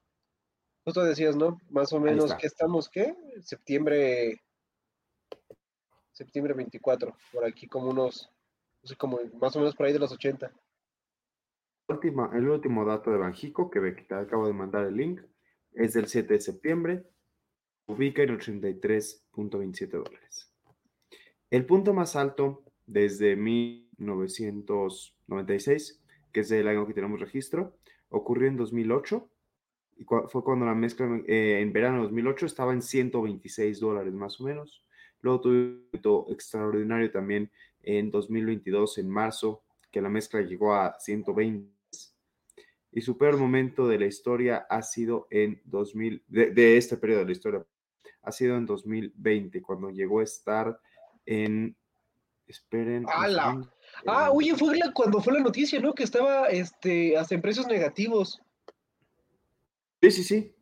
[0.85, 1.61] Justo decías, ¿no?
[1.71, 2.35] Más o menos.
[2.35, 2.89] ¿qué estamos?
[2.89, 3.15] ¿Qué?
[3.41, 4.43] Septiembre,
[6.11, 8.32] septiembre 24, por aquí como unos,
[8.89, 10.51] sé, como más o menos por ahí de los 80.
[11.89, 15.21] última- el último dato de Banjico, que te acabo de mandar el link,
[15.73, 17.05] es del 7 de septiembre.
[17.87, 20.51] Ubica en 83.27 dólares.
[21.51, 26.01] El punto más alto desde 1996,
[26.33, 27.77] que es el año que tenemos registro,
[28.09, 29.29] ocurrió en 2008.
[29.97, 34.15] Y cua- fue cuando la mezcla eh, en verano de 2008 estaba en 126 dólares
[34.15, 34.87] más o menos.
[35.21, 37.51] Luego tuve un extraordinario también
[37.83, 41.71] en 2022, en marzo, que la mezcla llegó a 120.
[42.95, 47.21] Y su peor momento de la historia ha sido en 2000, de, de este periodo
[47.21, 47.67] de la historia,
[48.23, 50.79] ha sido en 2020, cuando llegó a estar
[51.25, 51.75] en,
[52.47, 53.07] esperen.
[53.09, 53.61] ¡Hala!
[54.07, 55.95] Ah, Eh, oye, fue la- cuando fue la noticia, ¿no?
[55.95, 58.41] Que estaba este, hasta en precios negativos.
[60.03, 60.55] Sí, sí, sí.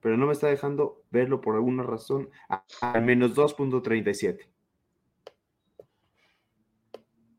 [0.00, 4.46] Pero no me está dejando verlo por alguna razón a, a menos 2.37.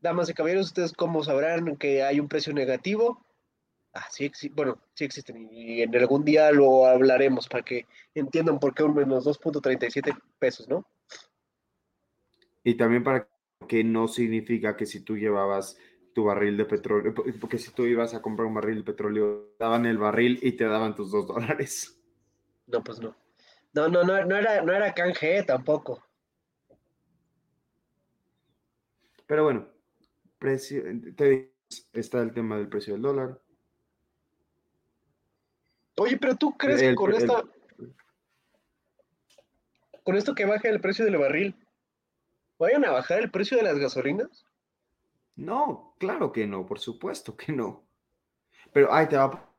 [0.06, 3.26] Damas y caballeros, ustedes cómo sabrán que hay un precio negativo.
[3.92, 8.72] Ah, sí, bueno, sí existen y en algún día lo hablaremos para que entiendan por
[8.72, 10.86] qué un menos 2.37 pesos, ¿no?
[12.62, 13.28] Y también para
[13.66, 15.76] que no significa que si tú llevabas
[16.14, 19.56] tu barril de petróleo, po- porque si tú ibas a comprar un barril de petróleo,
[19.58, 22.00] daban el barril y te daban tus dos dólares.
[22.68, 23.16] No, pues no.
[23.72, 26.00] No, no, no, no era, no era canje eh, tampoco.
[29.26, 29.66] Pero bueno,
[30.46, 30.84] precio,
[31.16, 31.48] te digo,
[31.92, 33.42] está el tema del precio del dólar.
[35.96, 37.42] Oye, pero tú crees que con el- esta,
[40.04, 41.56] con esto que baja el precio del barril,
[42.60, 44.46] vayan a bajar el precio de las gasolinas?
[45.34, 47.84] No, claro que no, por supuesto que no.
[48.72, 49.52] Pero ahí te va.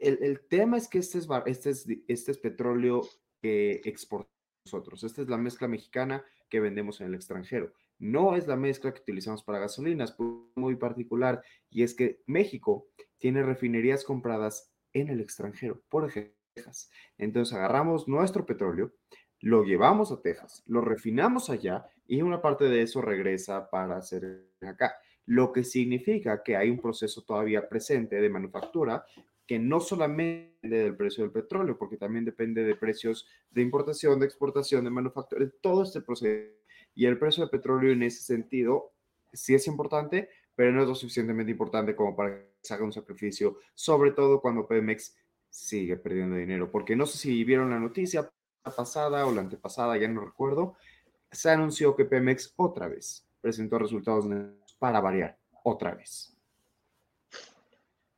[0.00, 3.02] El, el tema es que este es, este es, este es petróleo
[3.40, 5.04] que exportamos nosotros.
[5.04, 7.72] Esta es la mezcla mexicana que vendemos en el extranjero.
[8.00, 11.42] No es la mezcla que utilizamos para gasolinas, por- muy particular.
[11.70, 12.88] Y es que México
[13.18, 16.90] tiene refinerías compradas en el extranjero, por ejemplo, Texas.
[17.16, 18.92] Entonces agarramos nuestro petróleo,
[19.40, 24.48] lo llevamos a Texas, lo refinamos allá y una parte de eso regresa para hacer
[24.62, 24.96] acá.
[25.26, 29.04] Lo que significa que hay un proceso todavía presente de manufactura
[29.46, 34.18] que no solamente depende del precio del petróleo, porque también depende de precios de importación,
[34.20, 36.59] de exportación, de manufactura, de todo este proceso.
[37.00, 38.92] Y el precio del petróleo en ese sentido
[39.32, 42.92] sí es importante, pero no es lo suficientemente importante como para que se haga un
[42.92, 45.16] sacrificio, sobre todo cuando Pemex
[45.48, 48.30] sigue perdiendo dinero, porque no sé si vieron la noticia
[48.62, 50.76] pasada o la antepasada, ya no recuerdo,
[51.32, 54.26] se anunció que Pemex otra vez presentó resultados
[54.78, 56.36] para variar, otra vez.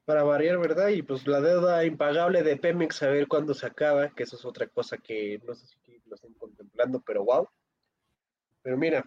[0.04, 0.88] Para variar, ¿verdad?
[0.88, 4.44] Y pues la deuda impagable de Pemex, a ver cuándo se acaba, que eso es
[4.44, 7.48] otra cosa que no sé si lo están contemplando, pero wow.
[8.62, 9.04] Pero mira,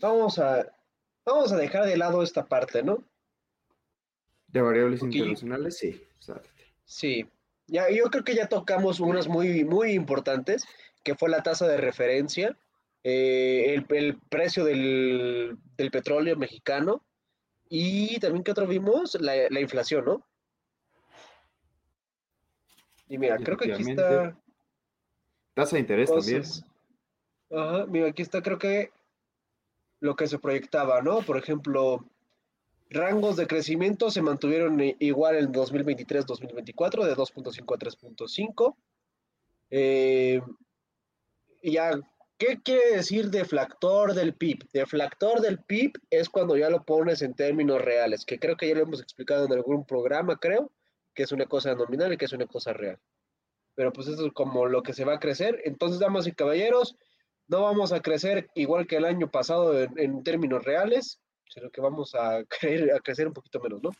[0.00, 0.66] vamos a,
[1.24, 3.04] vamos a dejar de lado esta parte, ¿no?
[4.46, 6.00] De variables internacionales, sí.
[6.16, 6.48] exacto.
[6.84, 7.28] Sí,
[7.66, 10.66] ya, yo creo que ya tocamos unas muy, muy importantes,
[11.04, 12.56] que fue la tasa de referencia,
[13.04, 17.04] eh, el, el precio del, del petróleo mexicano
[17.68, 20.26] y también que otro vimos, la, la inflación, ¿no?
[23.08, 24.36] Y mira, creo que aquí está.
[25.54, 26.42] Tasa de interés también.
[27.50, 28.90] Mira, aquí está creo que
[30.00, 31.22] lo que se proyectaba, ¿no?
[31.22, 32.04] Por ejemplo,
[32.90, 38.76] rangos de crecimiento se mantuvieron igual en 2023-2024, de 2.5 a 3.5.
[39.70, 40.40] Eh,
[41.62, 42.00] ya,
[42.38, 44.68] ¿qué quiere decir deflactor del PIB?
[44.72, 48.74] Deflactor del PIB es cuando ya lo pones en términos reales, que creo que ya
[48.74, 50.70] lo hemos explicado en algún programa, creo,
[51.14, 52.98] que es una cosa nominal y que es una cosa real.
[53.74, 55.60] pero pues eso es como lo que se va a crecer.
[55.64, 56.96] Entonces, damas y caballeros,
[57.48, 62.14] no vamos a crecer igual que el año pasado en, términos reales, sino que vamos
[62.14, 63.90] a, creer, a crecer un poquito menos, ¿no?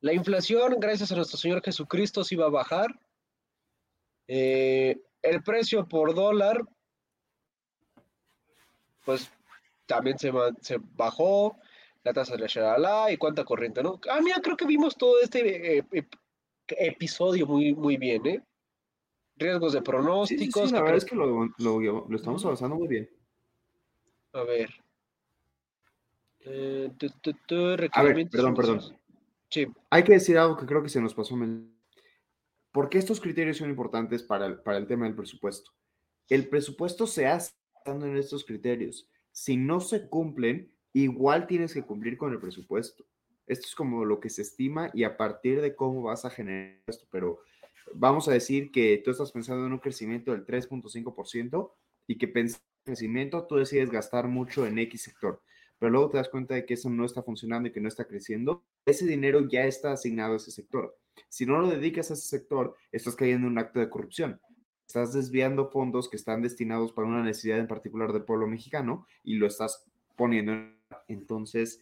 [0.00, 2.98] La inflación, gracias a nuestro Señor Jesucristo, sí va a bajar.
[4.28, 6.62] Eh, el precio por dólar,
[9.04, 9.30] pues
[9.86, 11.58] también se, se bajó.
[12.02, 14.00] La tasa de la shalala y cuánta corriente, ¿no?
[14.10, 15.84] Ah, mira, creo que vimos todo este eh,
[16.68, 18.42] episodio muy, muy bien, ¿eh?
[19.40, 20.62] Riesgos de pronósticos.
[20.62, 23.10] Sí, sí, la verdad es que lo, lo, lo, estamos avanzando muy bien.
[24.34, 24.70] A ver.
[26.40, 27.56] Eh, tu, tu, tu,
[27.92, 28.80] a ver, perdón, perdón.
[29.48, 29.66] Sí.
[29.88, 31.36] Hay que decir algo que creo que se nos pasó.
[32.70, 35.72] ¿Por qué estos criterios son importantes para el, para el tema del presupuesto?
[36.28, 39.08] El presupuesto se hace estando en estos criterios.
[39.32, 43.04] Si no se cumplen, igual tienes que cumplir con el presupuesto.
[43.46, 46.78] Esto es como lo que se estima y a partir de cómo vas a generar
[46.86, 47.40] esto, pero
[47.94, 51.72] vamos a decir que tú estás pensando en un crecimiento del 3.5%
[52.06, 55.42] y que pensando en crecimiento tú decides gastar mucho en X sector,
[55.78, 58.06] pero luego te das cuenta de que eso no está funcionando y que no está
[58.06, 60.96] creciendo, ese dinero ya está asignado a ese sector.
[61.28, 64.40] Si no lo dedicas a ese sector, estás cayendo en un acto de corrupción.
[64.86, 69.34] Estás desviando fondos que están destinados para una necesidad en particular del pueblo mexicano y
[69.34, 69.84] lo estás
[70.16, 70.52] poniendo.
[71.06, 71.80] Entonces,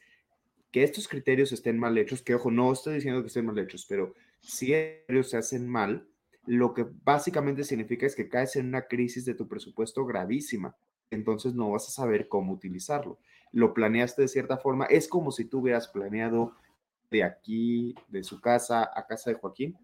[0.71, 3.87] que estos criterios estén mal hechos, que ojo, no estoy diciendo que estén mal hechos,
[3.89, 6.09] pero si ellos se hacen mal,
[6.47, 10.77] lo que básicamente significa es que caes en una crisis de tu presupuesto gravísima.
[11.11, 13.19] Entonces no vas a saber cómo utilizarlo.
[13.53, 14.87] Lo planeaste de cierta forma.
[14.87, 16.55] Es como si tú hubieras planeado
[17.11, 19.77] de aquí, de su casa a casa de Joaquín,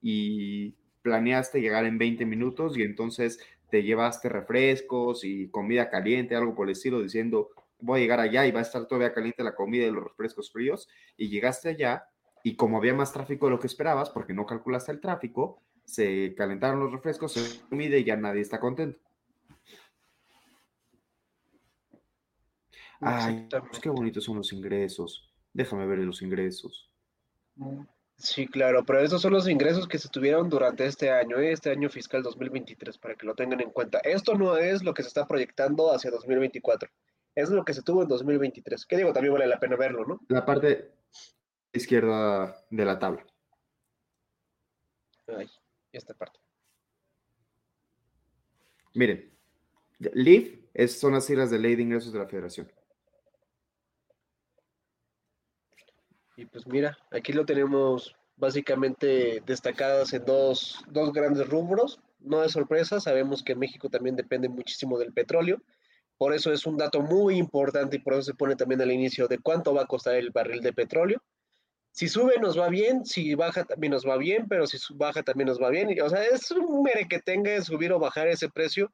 [0.00, 3.38] y planeaste llegar en 20 minutos y entonces
[3.70, 8.46] te llevaste refrescos y comida caliente, algo por el estilo, diciendo, voy a llegar allá
[8.46, 12.04] y va a estar todavía caliente la comida y los refrescos fríos, y llegaste allá
[12.46, 16.34] y como había más tráfico de lo que esperabas, porque no calculaste el tráfico, se
[16.36, 19.00] calentaron los refrescos, se comida y ya nadie está contento.
[23.00, 25.32] Ay, pues qué bonitos son los ingresos.
[25.54, 26.90] Déjame ver los ingresos.
[28.18, 31.52] Sí, claro, pero esos son los ingresos que se tuvieron durante este año, ¿eh?
[31.52, 34.00] este año fiscal 2023, para que lo tengan en cuenta.
[34.00, 36.90] Esto no es lo que se está proyectando hacia 2024,
[37.36, 38.84] es lo que se tuvo en 2023.
[38.84, 39.14] ¿Qué digo?
[39.14, 40.20] También vale la pena verlo, ¿no?
[40.28, 40.92] La parte
[41.74, 43.26] izquierda de la tabla.
[45.26, 45.50] Ay,
[45.92, 46.38] esta parte.
[48.94, 49.32] Miren,
[49.98, 52.70] LIF es, son las siglas de Ley de Ingresos de la Federación.
[56.36, 62.00] Y pues mira, aquí lo tenemos básicamente destacadas en dos, dos grandes rubros.
[62.20, 65.62] No de sorpresa, sabemos que México también depende muchísimo del petróleo.
[66.16, 69.28] Por eso es un dato muy importante y por eso se pone también al inicio
[69.28, 71.22] de cuánto va a costar el barril de petróleo.
[71.94, 75.46] Si sube nos va bien, si baja también nos va bien, pero si baja también
[75.46, 75.96] nos va bien.
[76.02, 78.92] O sea, es un mere que tenga subir o bajar ese precio,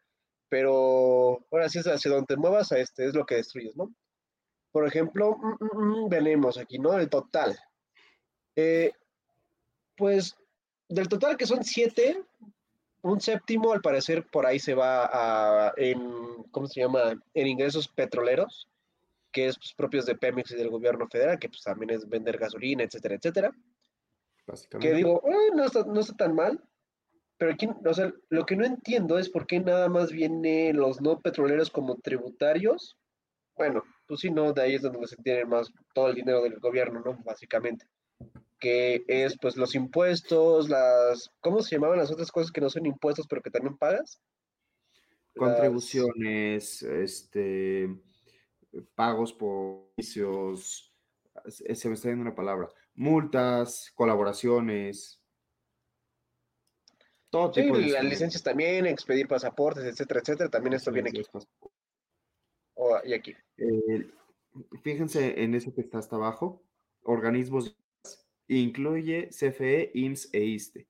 [0.50, 3.90] pero ahora sí es hacia donde te muevas, a este es lo que destruyes, ¿no?
[4.70, 6.92] Por ejemplo, mm, mm, mm, venimos aquí, ¿no?
[6.98, 7.58] El total.
[8.54, 8.92] Eh,
[9.96, 10.36] pues
[10.90, 12.22] del total que son siete,
[13.00, 17.18] un séptimo al parecer por ahí se va a, en, ¿cómo se llama?
[17.32, 18.68] En ingresos petroleros,
[19.32, 22.38] que es pues, propios de Pemex y del gobierno federal, que pues también es vender
[22.38, 23.52] gasolina, etcétera, etcétera.
[24.80, 26.60] Que digo, eh, no, está, no está tan mal,
[27.40, 31.00] pero aquí, o sea, lo que no entiendo es por qué nada más vienen los
[31.00, 32.98] no petroleros como tributarios.
[33.56, 36.58] Bueno, pues sí, no, de ahí es donde se tiene más todo el dinero del
[36.58, 37.18] gobierno, ¿no?
[37.24, 37.86] Básicamente.
[38.58, 42.84] Que es pues los impuestos, las, ¿cómo se llamaban las otras cosas que no son
[42.84, 44.20] impuestos pero que también pagas?
[45.34, 47.88] Contribuciones, este,
[48.94, 50.94] pagos por servicios,
[51.46, 55.20] se me está yendo una palabra, multas, colaboraciones,
[57.30, 61.22] todo tipo de las licencias también, expedir pasaportes, etcétera, etcétera, también esto viene aquí.
[63.04, 63.36] y aquí.
[63.56, 64.10] Eh,
[64.82, 66.64] fíjense en eso que está hasta abajo,
[67.02, 67.76] organismos,
[68.48, 70.88] incluye CFE, IMSS e ISTE.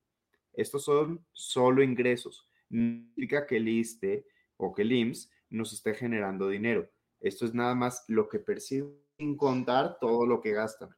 [0.53, 2.49] Estos son solo ingresos.
[2.69, 4.25] No significa que el ISTE
[4.57, 6.89] o que el IMSS nos esté generando dinero.
[7.21, 10.89] Esto es nada más lo que perciben sin contar todo lo que gastan.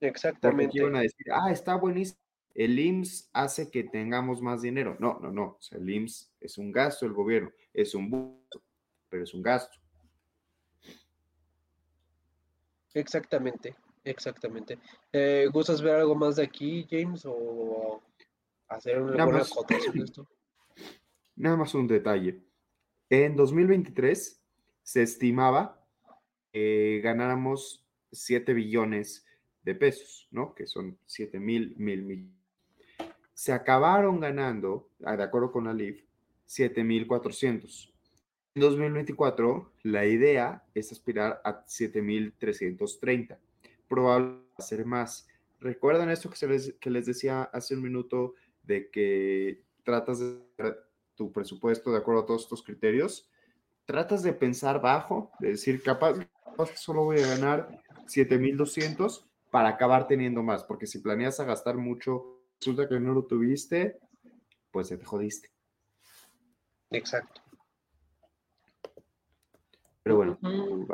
[0.00, 0.72] Exactamente.
[0.72, 2.20] Porque van a decir, ah, está buenísimo
[2.54, 4.96] el IMSS hace que tengamos más dinero.
[4.98, 5.56] No, no, no.
[5.58, 8.62] O sea, el IMSS es un gasto del gobierno, es un gasto,
[9.08, 9.78] pero es un gasto.
[12.92, 14.78] Exactamente, exactamente.
[15.12, 18.02] Eh, ¿Gustas ver algo más de aquí, James, o
[18.68, 20.26] hacer una buena de esto?
[21.36, 22.42] Nada más un detalle.
[23.08, 24.39] En 2023
[24.90, 25.80] se estimaba
[26.52, 29.24] que ganáramos 7 billones
[29.62, 30.54] de pesos, ¿no?
[30.54, 32.40] Que son 7 mil, mil millones
[33.40, 36.04] se acabaron ganando, ah, de acuerdo con la LIF,
[36.46, 37.90] 7.400.
[38.54, 43.38] En 2024, la idea es aspirar a 7.330.
[43.88, 45.26] Probablemente ser más.
[45.58, 50.76] ¿Recuerdan esto que, se les, que les decía hace un minuto de que tratas de
[51.14, 53.30] tu presupuesto de acuerdo a todos estos criterios?
[53.86, 56.14] Tratas de pensar bajo, de decir, capaz,
[56.44, 61.44] capaz que solo voy a ganar 7.200 para acabar teniendo más, porque si planeas a
[61.44, 63.98] gastar mucho, resulta que no lo tuviste,
[64.70, 65.50] pues te jodiste.
[66.90, 67.40] Exacto.
[70.02, 70.86] Pero bueno, Ujú.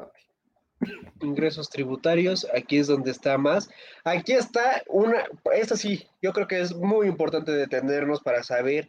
[1.22, 3.70] Ingresos tributarios, aquí es donde está más.
[4.04, 5.24] Aquí está una,
[5.54, 8.88] esta sí, yo creo que es muy importante detenernos para saber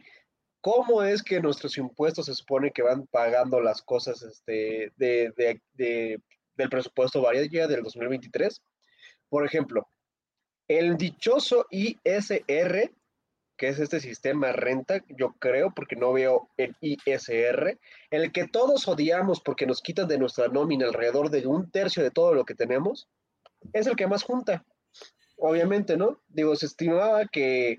[0.60, 5.60] cómo es que nuestros impuestos se supone que van pagando las cosas este, de, de-
[5.74, 6.20] de-
[6.56, 8.60] del presupuesto variable del 2023.
[9.28, 9.88] Por ejemplo,
[10.66, 12.92] el dichoso ISR,
[13.56, 17.78] que es este sistema renta, yo creo, porque no veo el ISR,
[18.10, 22.10] el que todos odiamos porque nos quitan de nuestra nómina alrededor de un tercio de
[22.10, 23.08] todo lo que tenemos,
[23.72, 24.64] es el que más junta.
[25.36, 26.20] Obviamente, ¿no?
[26.28, 27.78] Digo, se estimaba que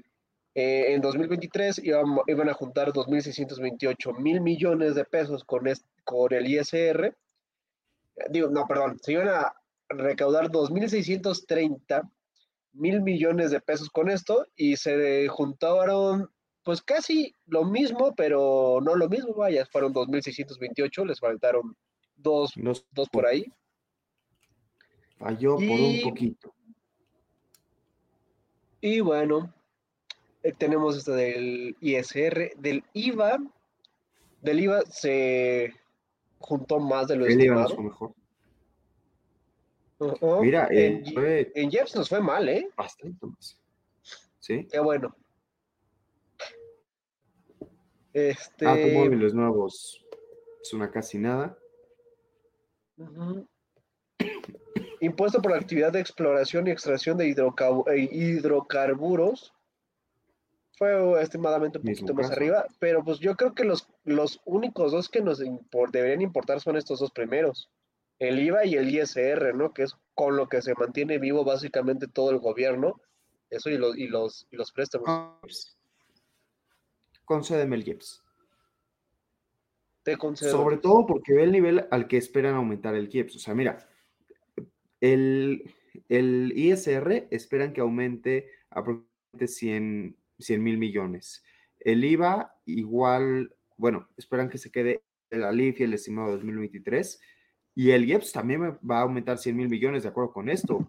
[0.60, 5.64] eh, en 2023 iban, iban a juntar 2.628 mil millones de pesos con,
[6.04, 7.16] con el ISR.
[8.30, 9.54] Digo, no, perdón, se iban a
[9.88, 12.12] recaudar 2.630
[12.74, 16.30] mil millones de pesos con esto y se juntaron
[16.64, 21.78] pues casi lo mismo, pero no lo mismo, vaya, fueron 2.628, les faltaron
[22.18, 22.52] dos,
[22.92, 23.46] dos por ahí.
[25.18, 26.54] falló por un poquito.
[28.82, 29.54] Y bueno,
[30.58, 33.40] tenemos esto del ISR, del IVA,
[34.42, 35.74] del IVA se
[36.40, 37.78] juntó más de lo iba estimado.
[37.84, 38.14] mejor.
[40.00, 40.42] Ujú.
[40.42, 42.70] Mira, en, eh, Ye- fue en Jeps nos fue mal, ¿eh?
[42.78, 43.60] bastante más.
[44.40, 44.66] ¿Sí?
[44.72, 45.14] Qué bueno.
[48.14, 50.04] Este, Automóviles nuevos
[50.62, 51.58] es una casi nada.
[55.02, 59.54] Impuesto por la actividad de exploración y extracción de eh, hidrocarburos.
[60.80, 65.10] Fue estimadamente un poquito más arriba, pero pues yo creo que los, los únicos dos
[65.10, 65.44] que nos
[65.92, 67.70] deberían importar son estos dos primeros,
[68.18, 69.74] el IVA y el ISR, ¿no?
[69.74, 73.02] Que es con lo que se mantiene vivo básicamente todo el gobierno,
[73.50, 75.78] eso y los, y los, y los préstamos.
[77.26, 78.24] Concédeme el Gibbs.
[80.04, 80.52] Te concedo.
[80.52, 83.36] Sobre todo porque ve el nivel al que esperan aumentar el Gibbs.
[83.36, 83.86] O sea, mira,
[85.02, 85.76] el,
[86.08, 90.19] el ISR esperan que aumente aproximadamente 100
[90.60, 91.44] mil millones.
[91.80, 97.20] El IVA igual, bueno, esperan que se quede el ALIF y el estimado 2023.
[97.76, 100.86] Y el IEPS también va a aumentar 100 mil millones de acuerdo con esto.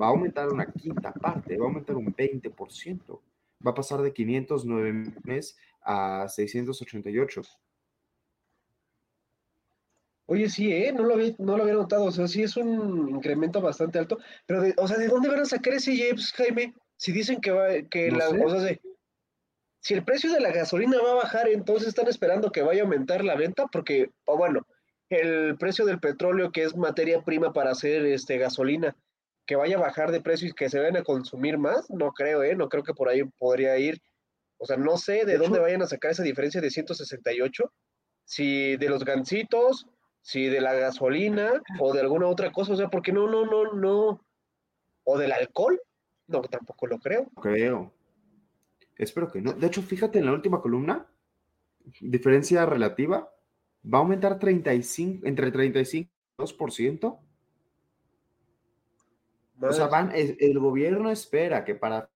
[0.00, 3.20] Va a aumentar una quinta parte, va a aumentar un 20%.
[3.64, 7.42] Va a pasar de 509 millones a 688.
[10.26, 10.92] Oye, sí, ¿eh?
[10.92, 14.18] No lo había, no lo había notado, o sea, sí es un incremento bastante alto,
[14.46, 16.72] pero, de, o sea, ¿de dónde van a sacar ese Jeps, Jaime?
[17.00, 18.44] Si dicen que va, que No la, sé.
[18.44, 18.80] o sea, de-
[19.80, 22.84] si el precio de la gasolina va a bajar, entonces están esperando que vaya a
[22.84, 24.66] aumentar la venta, porque, o bueno,
[25.08, 28.94] el precio del petróleo, que es materia prima para hacer este gasolina,
[29.46, 32.42] que vaya a bajar de precio y que se vayan a consumir más, no creo,
[32.42, 32.54] ¿eh?
[32.54, 34.02] No creo que por ahí podría ir.
[34.58, 37.72] O sea, no sé de De dónde hecho- vayan a sacar esa diferencia de 168,
[38.26, 39.86] si de los gancitos,
[40.20, 43.72] si de la gasolina o de alguna otra cosa, o sea, porque no, no, no,
[43.72, 44.20] no,
[45.04, 45.80] o del alcohol,
[46.30, 47.26] no, tampoco lo creo.
[47.40, 47.92] Creo.
[48.96, 49.52] Espero que no.
[49.52, 51.06] De hecho, fíjate en la última columna,
[52.00, 53.32] diferencia relativa,
[53.84, 57.18] va a aumentar 35, entre 35 y 2%.
[59.62, 62.08] O sea, van, el, el gobierno espera que para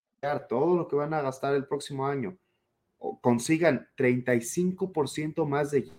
[0.49, 2.39] todo lo que van a gastar el próximo año
[3.21, 5.91] consigan 35% más de,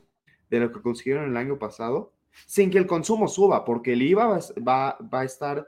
[0.50, 2.14] de lo que consiguieron el año pasado,
[2.48, 5.68] sin que el consumo suba, porque el IVA va, va, va a estar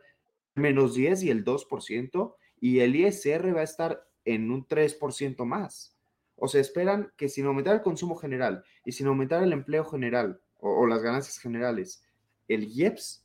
[0.58, 5.96] menos 10 y el 2%, y el ISR va a estar en un 3% más.
[6.36, 10.40] O sea, esperan que sin aumentar el consumo general y sin aumentar el empleo general
[10.60, 12.04] o, o las ganancias generales,
[12.48, 13.24] el IEPS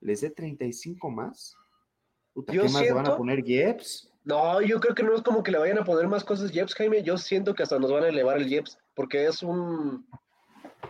[0.00, 1.56] les dé 35 más.
[2.32, 4.12] Puta, Yo ¿Qué más le van a siento- poner IEPS?
[4.24, 6.74] No, yo creo que no es como que le vayan a poner más cosas Jeps,
[6.74, 7.02] Jaime.
[7.04, 10.04] Yo siento que hasta nos van a elevar el Jeps, porque es un,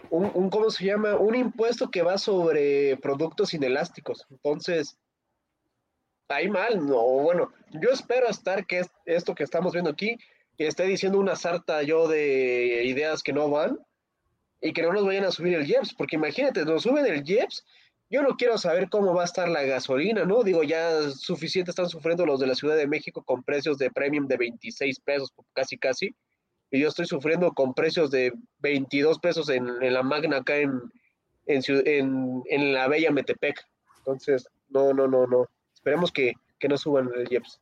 [0.08, 1.16] un, un, ¿cómo se llama?
[1.16, 4.26] Un impuesto que va sobre productos inelásticos.
[4.30, 4.98] Entonces,
[6.28, 10.16] ahí mal, no, bueno, yo espero estar que es- esto que estamos viendo aquí,
[10.58, 13.78] esté diciendo una sarta yo de ideas que no van
[14.60, 17.64] y que no nos vayan a subir el Jeps, porque imagínate, nos suben el Jeps
[18.08, 20.44] yo no quiero saber cómo va a estar la gasolina, ¿no?
[20.44, 24.28] Digo, ya suficiente están sufriendo los de la Ciudad de México con precios de premium
[24.28, 26.14] de 26 pesos, casi casi,
[26.70, 30.80] y yo estoy sufriendo con precios de 22 pesos en, la Magna acá en,
[31.46, 33.60] en, en la Bella Metepec.
[33.98, 35.46] Entonces, no, no, no, no.
[35.86, 37.60] Esperemos que, que no suban el IEPS.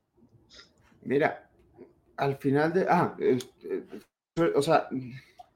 [1.02, 1.50] Mira,
[2.16, 2.86] al final de.
[2.88, 3.84] Ah, eh, eh,
[4.54, 4.88] o sea,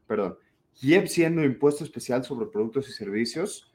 [0.06, 0.36] perdón.
[0.82, 3.72] IEP siendo impuesto especial sobre productos y servicios.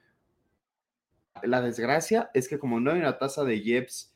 [1.41, 4.13] La desgracia es que, como no hay una tasa de IEPS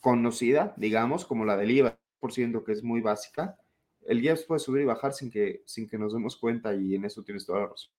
[0.00, 3.56] conocida, digamos, como la del IVA, por ciento que es muy básica,
[4.04, 7.04] el IEPS puede subir y bajar sin que, sin que nos demos cuenta, y en
[7.04, 7.92] eso tienes toda la razón.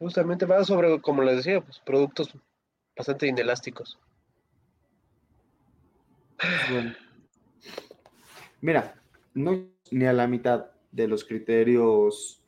[0.00, 2.34] Justamente va sobre, como les decía, pues, productos
[2.96, 3.98] bastante inelásticos.
[6.70, 6.94] Bueno.
[8.60, 8.94] Mira,
[9.34, 12.42] no ni a la mitad de los criterios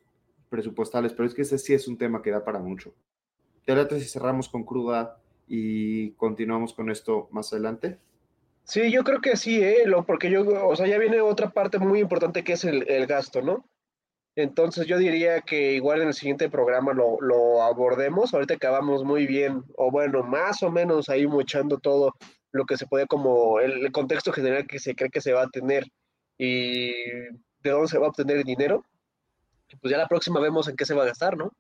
[0.49, 2.95] presupuestales, pero es que ese sí es un tema que da para mucho.
[3.64, 5.18] ¿Te late si cerramos con cruda
[5.49, 7.99] y continuamos con esto más adelante?
[8.64, 9.82] Sí, yo creo que sí, ¿eh?
[9.86, 13.07] Lo, porque yo, o sea, ya viene otra parte muy importante que es el, el
[13.07, 13.64] gasto, ¿no?
[14.37, 18.35] Entonces yo diría que igual en el siguiente programa lo, lo abordemos.
[18.35, 22.14] Ahorita acabamos muy bien, o bueno, más o menos ahí mochando todo
[22.55, 25.51] lo que se puede como el, contexto general que se cree que se va a
[25.51, 25.85] tener
[26.39, 28.85] y de dónde se va a obtener el dinero.
[29.80, 31.53] Pues ya la próxima vemos en qué se va a gastar, ¿no?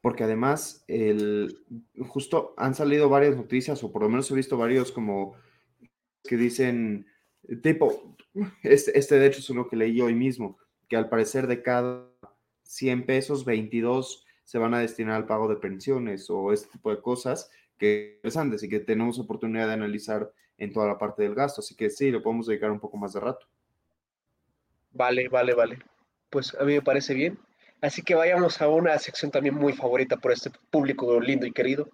[0.00, 1.64] Porque además, el,
[2.08, 5.34] justo han salido varias noticias, o por lo menos he visto varios como
[6.22, 7.06] que dicen,
[7.62, 8.16] tipo,
[8.62, 10.58] este, este de hecho es uno que leí hoy mismo,
[10.88, 12.06] que al parecer de cada
[12.62, 17.00] 100 pesos, 22 se van a destinar al pago de pensiones o este tipo de
[17.00, 21.60] cosas que interesantes y que tenemos oportunidad de analizar en toda la parte del gasto.
[21.60, 23.46] Así que sí, le podemos dedicar un poco más de rato.
[24.92, 25.78] Vale, vale, vale.
[26.30, 27.38] Pues a mí me parece bien.
[27.80, 31.88] Así que vayamos a una sección también muy favorita por este público lindo y querido.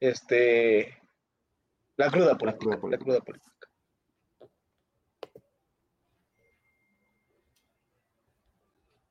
[0.00, 0.96] Este.
[1.96, 2.78] La cruda política.
[2.78, 3.57] cruda La cruda política.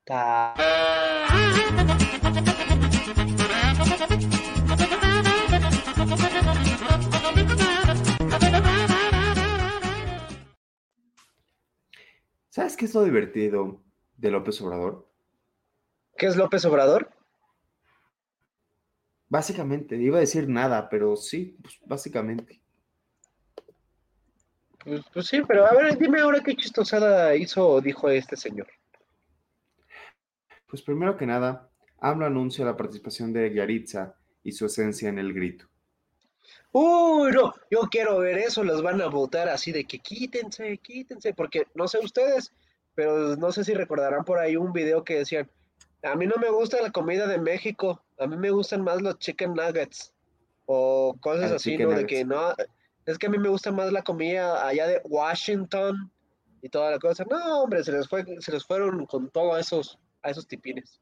[0.08, 0.54] Ta-
[12.48, 13.82] ¿Sabes qué es lo divertido
[14.16, 15.06] de López Obrador?
[16.16, 17.10] ¿Qué es López Obrador?
[19.28, 22.62] Básicamente, iba a decir nada, pero sí, pues, básicamente.
[24.82, 28.68] Pues, pues sí, pero a ver, dime ahora qué chistosada hizo o dijo este señor.
[30.68, 34.14] Pues primero que nada, AMLO anuncia la participación de Yaritza
[34.44, 35.66] y su esencia en el grito.
[36.72, 41.32] Uy, no, yo quiero ver eso, los van a votar así de que quítense, quítense,
[41.32, 42.52] porque no sé ustedes,
[42.94, 45.50] pero no sé si recordarán por ahí un video que decían,
[46.02, 49.18] a mí no me gusta la comida de México, a mí me gustan más los
[49.18, 50.12] chicken nuggets,
[50.66, 51.90] o cosas así, ¿no?
[51.90, 52.54] De que no,
[53.06, 56.12] es que a mí me gusta más la comida allá de Washington
[56.60, 57.24] y toda la cosa.
[57.28, 61.00] No, hombre, se les fue, se les fueron con todo a esos, a esos tipines.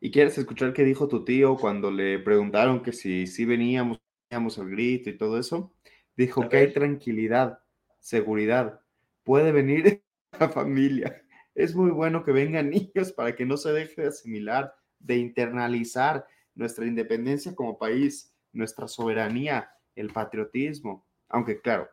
[0.00, 4.58] ¿Y quieres escuchar qué dijo tu tío cuando le preguntaron que si, si veníamos, veníamos
[4.58, 5.72] al grito y todo eso?
[6.16, 7.60] Dijo que hay tranquilidad,
[8.00, 8.80] seguridad,
[9.22, 10.02] puede venir
[10.38, 11.22] la familia.
[11.54, 16.26] Es muy bueno que vengan niños para que no se deje de asimilar, de internalizar
[16.54, 21.06] nuestra independencia como país, nuestra soberanía, el patriotismo.
[21.28, 21.88] Aunque claro,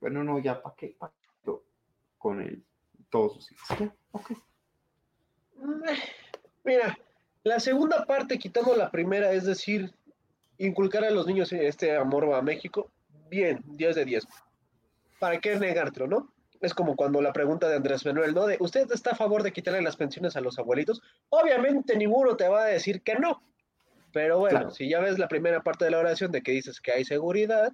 [0.00, 0.96] bueno, no, ya, ¿para qué?
[0.98, 1.50] ¿Pa' qué?
[2.16, 2.62] Con él,
[3.08, 3.78] todos sus hijos.
[3.78, 4.32] Ya, ok.
[6.64, 6.98] Mira,
[7.44, 9.92] la segunda parte, quitando la primera, es decir,
[10.58, 12.90] inculcar a los niños este amor a México,
[13.28, 14.26] bien, 10 de 10.
[15.18, 16.32] ¿Para qué negártelo, no?
[16.60, 18.46] Es como cuando la pregunta de Andrés Manuel, ¿no?
[18.46, 21.00] De, ¿usted está a favor de quitarle las pensiones a los abuelitos?
[21.30, 23.42] Obviamente ninguno te va a decir que no.
[24.12, 24.70] Pero bueno, Claro.
[24.72, 27.72] si ya ves la primera parte de la oración de que dices que hay seguridad,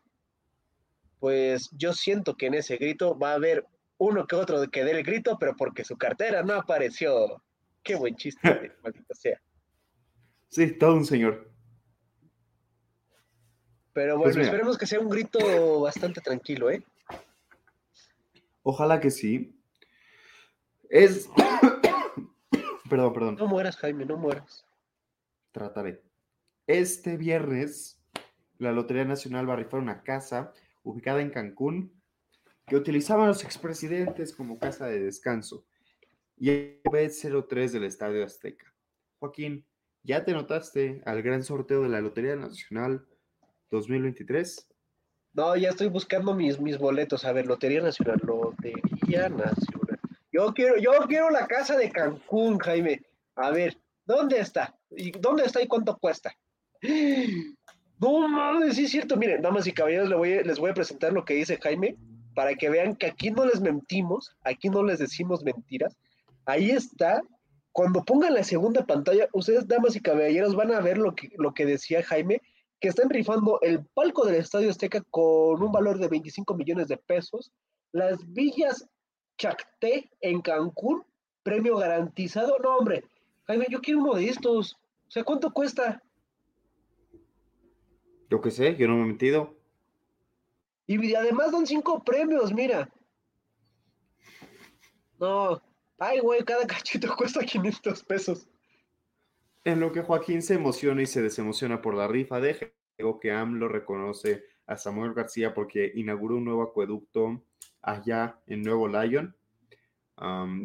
[1.19, 3.65] pues yo siento que en ese grito va a haber
[3.99, 7.43] uno que otro que dé el grito, pero porque su cartera no apareció.
[7.87, 8.41] Qué buen chiste,
[8.83, 9.41] maldita sea.
[10.49, 11.51] Sí, todo un señor.
[13.93, 14.47] Pero bueno, Pues mira.
[14.49, 16.83] esperemos que sea un grito bastante tranquilo, ¿eh?
[18.63, 19.57] Ojalá que sí.
[20.91, 21.29] Es.
[22.91, 23.37] perdón, perdón.
[23.37, 24.67] No mueras, Jaime, no mueras.
[25.53, 26.03] Trataré.
[26.67, 28.03] Este viernes,
[28.59, 31.93] la Lotería Nacional va a rifar una casa ubicada en Cancún
[32.67, 35.65] que utilizaban los expresidentes como casa de descanso.
[36.39, 38.73] Y el B03 del Estadio Azteca.
[39.19, 39.67] Joaquín,
[40.03, 43.07] ¿ya te notaste al gran sorteo de la Lotería Nacional
[43.71, 44.69] 2023?
[45.33, 47.25] No, ya estoy buscando mis, mis boletos.
[47.25, 49.99] A ver, Lotería Nacional, Lotería Nacional.
[50.33, 53.03] Yo quiero, yo quiero la casa de Cancún, Jaime.
[53.37, 54.79] A ver, ¿dónde está?
[54.91, 56.35] ¿Y dónde está y cuánto cuesta?
[57.99, 59.17] No mames, sí es cierto.
[59.17, 61.97] Miren, damas y caballeros, les voy, les voy a presentar lo que dice Jaime
[62.35, 65.97] para que vean que aquí no les mentimos, aquí no les decimos mentiras.
[66.47, 67.23] Ahí está.
[67.73, 71.53] Cuando pongan la segunda pantalla, ustedes, damas y caballeros, van a ver lo que, lo
[71.53, 72.41] que decía Jaime,
[72.81, 76.97] que están rifando el palco del Estadio Azteca con un valor de 25 millones de
[76.97, 77.53] pesos,
[77.93, 78.89] las villas
[79.39, 81.05] Chacté en Cancún,
[81.43, 82.59] premio garantizado.
[82.59, 83.05] No, hombre,
[83.47, 84.75] Jaime, yo quiero uno de estos.
[85.09, 86.03] O sea, ¿cuánto cuesta?
[88.31, 89.55] Yo qué sé, yo no me he metido.
[90.87, 92.89] Y además dan cinco premios, mira.
[95.19, 95.61] No,
[95.99, 98.49] ay, güey, cada cachito cuesta 500 pesos.
[99.65, 103.33] En lo que Joaquín se emociona y se desemociona por la rifa de digo que
[103.33, 107.43] AMLO reconoce a Samuel García porque inauguró un nuevo acueducto
[107.83, 109.37] allá en Nuevo Lyon.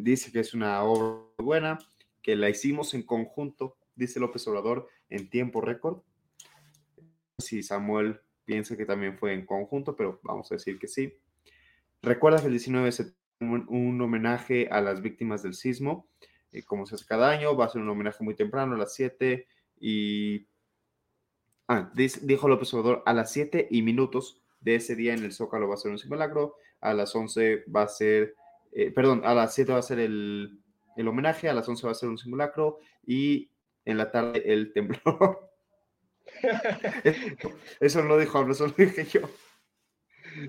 [0.02, 1.78] dice que es una obra buena,
[2.22, 6.02] que la hicimos en conjunto, dice López Obrador, en tiempo récord
[7.42, 11.12] si Samuel piensa que también fue en conjunto, pero vamos a decir que sí.
[12.00, 16.08] Recuerda que el 19 se un, homenaje a las víctimas del sismo,
[16.52, 18.94] eh, como se hace cada año, va a ser un homenaje muy temprano, a las
[18.94, 19.46] 7
[19.80, 20.46] y...
[21.68, 25.68] Ah, dijo López Obrador, a las 7 y minutos de ese día en el Zócalo
[25.68, 28.34] va a ser un simulacro, a las 11 va a ser,
[28.72, 30.60] eh, perdón, a las 7 va a ser el,
[30.96, 33.50] el homenaje, a las 11 va a ser un simulacro y
[33.84, 35.50] en la tarde el temblor.
[37.80, 39.20] Eso no dijo eso lo dije yo.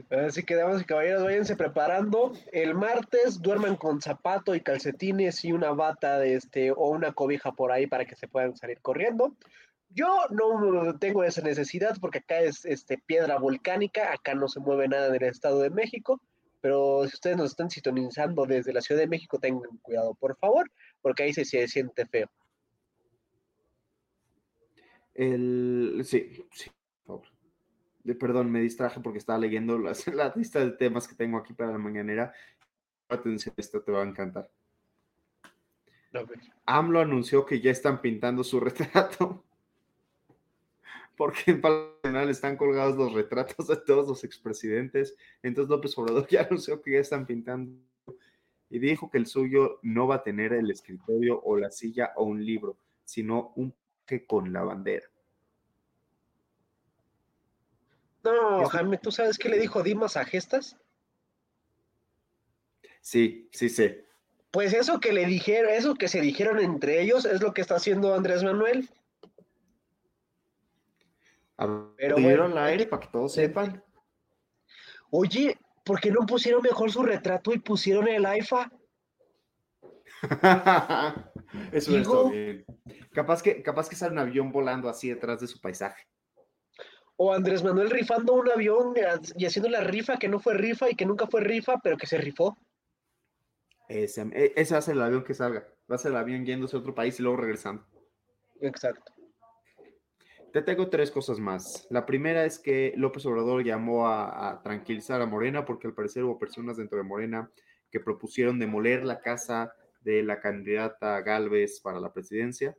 [0.09, 2.33] Así que, damas y caballeros, váyanse preparando.
[2.51, 7.51] El martes duerman con zapato y calcetines y una bata de este, o una cobija
[7.51, 9.35] por ahí para que se puedan salir corriendo.
[9.89, 14.87] Yo no tengo esa necesidad porque acá es este, piedra volcánica, acá no se mueve
[14.87, 16.19] nada del Estado de México,
[16.61, 20.71] pero si ustedes nos están sintonizando desde la Ciudad de México, tengan cuidado, por favor,
[21.01, 22.27] porque ahí se siente feo.
[25.13, 26.71] El, sí, sí.
[28.19, 31.71] Perdón, me distraje porque estaba leyendo las, la lista de temas que tengo aquí para
[31.71, 32.33] la mañanera.
[33.09, 34.49] Atención, esto te va a encantar.
[36.65, 39.43] AMLO anunció que ya están pintando su retrato.
[41.15, 45.15] Porque en Palacio Nacional están colgados los retratos de todos los expresidentes.
[45.41, 47.71] Entonces López Obrador ya anunció que ya están pintando.
[48.69, 52.23] Y dijo que el suyo no va a tener el escritorio o la silla o
[52.23, 53.73] un libro, sino un
[54.05, 55.05] que con la bandera.
[58.23, 60.77] No, Jaime, ¿tú sabes qué le dijo Dimas a Gestas?
[63.01, 64.07] Sí, sí sé.
[64.49, 67.75] Pues eso que le dijeron, eso que se dijeron entre ellos es lo que está
[67.75, 68.89] haciendo Andrés Manuel.
[71.97, 73.83] Pero bueno, al aire para que todos sepan.
[75.09, 78.71] Oye, ¿por qué no pusieron mejor su retrato y pusieron el AIFA?
[81.71, 82.65] Eso es bien.
[83.11, 86.07] Capaz que, capaz que sale un avión volando así detrás de su paisaje.
[87.15, 88.93] O Andrés Manuel rifando un avión
[89.35, 92.07] y haciendo la rifa que no fue rifa y que nunca fue rifa, pero que
[92.07, 92.57] se rifó.
[93.87, 95.67] Ese, e, ese va a ser el avión que salga.
[95.89, 97.85] Va a ser el avión yéndose a otro país y luego regresando.
[98.61, 99.11] Exacto.
[100.51, 101.87] Te tengo tres cosas más.
[101.89, 106.23] La primera es que López Obrador llamó a, a, tranquilizar a Morena porque al parecer
[106.23, 107.51] hubo personas dentro de Morena
[107.91, 112.75] que propusieron demoler la casa de la candidata Galvez para la presidencia.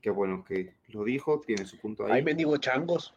[0.00, 2.12] Qué bueno que lo dijo, tiene su punto ahí.
[2.12, 3.14] Ahí me digo changos.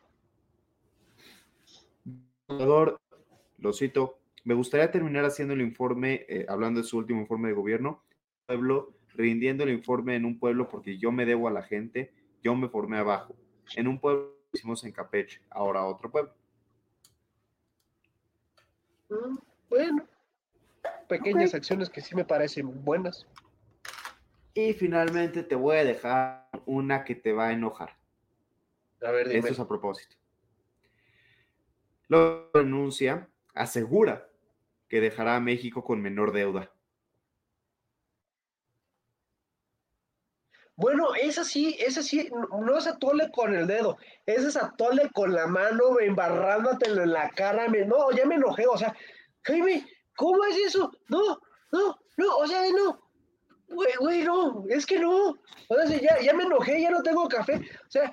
[2.47, 7.53] Lo cito, me gustaría terminar haciendo el informe, eh, hablando de su último informe de
[7.53, 8.03] gobierno,
[8.47, 12.11] pueblo, rindiendo el informe en un pueblo porque yo me debo a la gente,
[12.41, 13.35] yo me formé abajo.
[13.75, 16.33] En un pueblo hicimos en Capeche, ahora otro pueblo.
[19.09, 19.37] Mm,
[19.69, 20.05] bueno,
[21.07, 23.27] pequeñas acciones que sí me parecen buenas.
[24.53, 27.97] Y finalmente te voy a dejar una que te va a enojar.
[29.01, 29.39] A ver, dime.
[29.39, 30.15] Esto es a propósito.
[32.07, 34.29] Lo anuncia, asegura
[34.89, 36.71] que dejará a México con menor deuda.
[40.75, 45.31] Bueno, esa sí, esa sí, no es atole con el dedo, ese es atole con
[45.31, 47.69] la mano, embarrándotelo en la cara.
[47.69, 48.95] Me, no, ya me enojé, o sea,
[49.43, 49.85] Jaime,
[50.21, 50.91] ¿Cómo es eso?
[51.07, 51.39] No,
[51.71, 53.00] no, no, o sea, no.
[53.71, 55.37] Güey, güey, no, es que no.
[56.01, 57.55] Ya, ya me enojé, ya no tengo café.
[57.55, 58.11] O sea,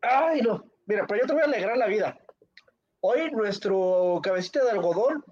[0.00, 0.64] ay, no.
[0.86, 2.18] Mira, pero yo te voy a alegrar la vida.
[3.00, 5.24] Hoy nuestro cabecita de algodón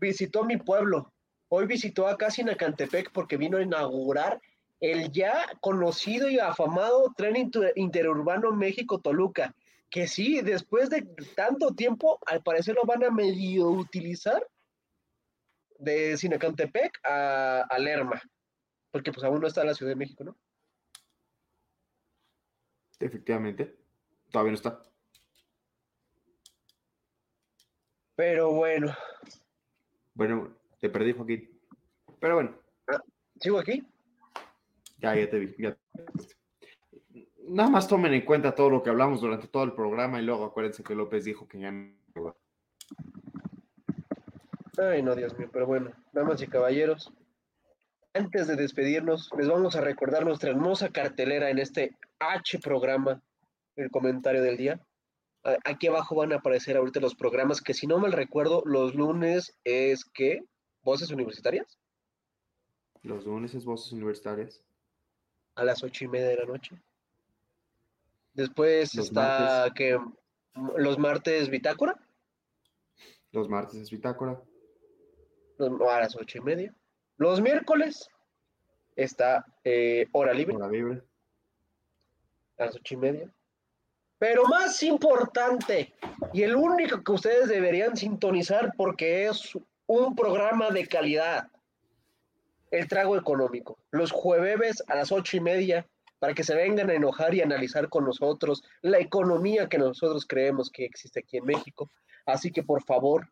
[0.00, 1.12] visitó mi pueblo.
[1.48, 4.40] Hoy visitó acá Sinacantepec porque vino a inaugurar
[4.80, 9.54] el ya conocido y afamado tren interurbano México-Toluca.
[9.88, 11.02] Que sí, después de
[11.36, 14.44] tanto tiempo, al parecer lo van a medio utilizar
[15.78, 18.20] de Cinecantepec a, a Lerma,
[18.90, 20.36] porque pues aún no está la Ciudad de México, ¿no?
[22.98, 23.76] Efectivamente.
[24.30, 24.82] Todavía no está.
[28.14, 28.94] Pero bueno,
[30.14, 31.60] Bueno, te perdí, Joaquín.
[32.18, 32.56] Pero bueno,
[33.38, 33.86] ¿sigo aquí?
[34.98, 35.54] ya, ya te vi.
[35.58, 35.76] ya.
[37.48, 40.46] Nada más tomen en cuenta todo lo que hablamos durante todo el programa y luego
[40.46, 42.36] acuérdense que López dijo que ya no.
[44.78, 47.12] Ay, no, Dios mío, pero bueno, damas y caballeros,
[48.16, 53.22] antes de despedirnos, les vamos a recordar nuestra hermosa cartelera en este H programa,
[53.76, 54.80] el comentario del día.
[55.64, 59.52] Aquí abajo van a aparecer ahorita los programas que, si no mal recuerdo, los lunes
[59.64, 60.42] es que
[60.82, 61.78] voces universitarias
[63.02, 64.62] Los lunes es voces universitarias.
[65.54, 66.76] a las ocho y media de la noche.
[68.34, 69.72] Después Los está martes.
[69.74, 69.98] que
[70.76, 71.96] los martes bitácora
[73.30, 74.42] Los martes es bitácora.
[75.58, 76.74] a las ocho y media.
[77.18, 78.08] Los miércoles
[78.94, 80.56] está eh, hora libre.
[80.56, 81.02] Hora libre.
[82.58, 83.30] a las ocho y media.
[84.18, 85.94] Pero más importante,
[86.32, 89.52] y el único que ustedes deberían sintonizar porque es
[89.86, 91.48] un programa de calidad,
[92.70, 93.78] el trago económico.
[93.90, 95.86] Los jueves a las ocho y media,
[96.18, 100.70] para que se vengan a enojar y analizar con nosotros la economía que nosotros creemos
[100.70, 101.90] que existe aquí en México.
[102.24, 103.30] Así que por favor,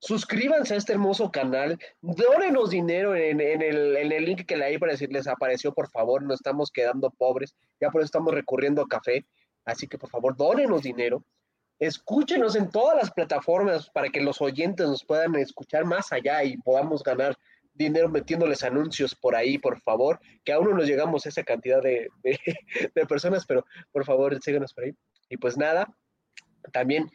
[0.00, 4.78] suscríbanse a este hermoso canal, dónenos dinero en, el, en el link que le ahí
[4.78, 8.88] para decirles apareció, por favor, no estamos quedando pobres, ya por eso estamos recurriendo a
[8.88, 9.26] café,
[9.64, 11.22] así que por favor, dónenos dinero,
[11.78, 16.56] escúchenos en todas las plataformas para que los oyentes nos puedan escuchar más allá y
[16.56, 17.36] podamos ganar
[17.74, 21.82] dinero metiéndoles anuncios por ahí, por favor, que aún no nos llegamos a esa cantidad
[21.82, 22.38] de, de,
[22.94, 24.92] de personas, pero por favor, síganos por ahí.
[25.28, 25.94] Y pues nada,
[26.72, 27.10] también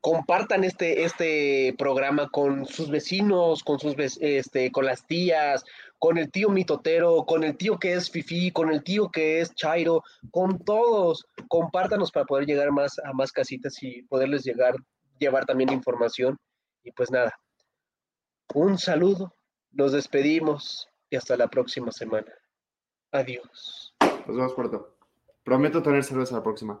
[0.00, 5.64] compartan este, este programa con sus vecinos, con sus este, con las tías,
[5.98, 9.54] con el tío mitotero, con el tío que es fifi, con el tío que es
[9.54, 11.26] chairo, con todos.
[11.48, 14.74] Compártanos para poder llegar más a más casitas y poderles llegar,
[15.18, 16.38] llevar también información.
[16.82, 17.38] Y pues nada,
[18.54, 19.34] un saludo,
[19.70, 22.32] nos despedimos y hasta la próxima semana.
[23.12, 23.94] Adiós.
[24.26, 24.96] Nos vemos pronto.
[25.44, 26.80] Prometo tener cerveza la próxima.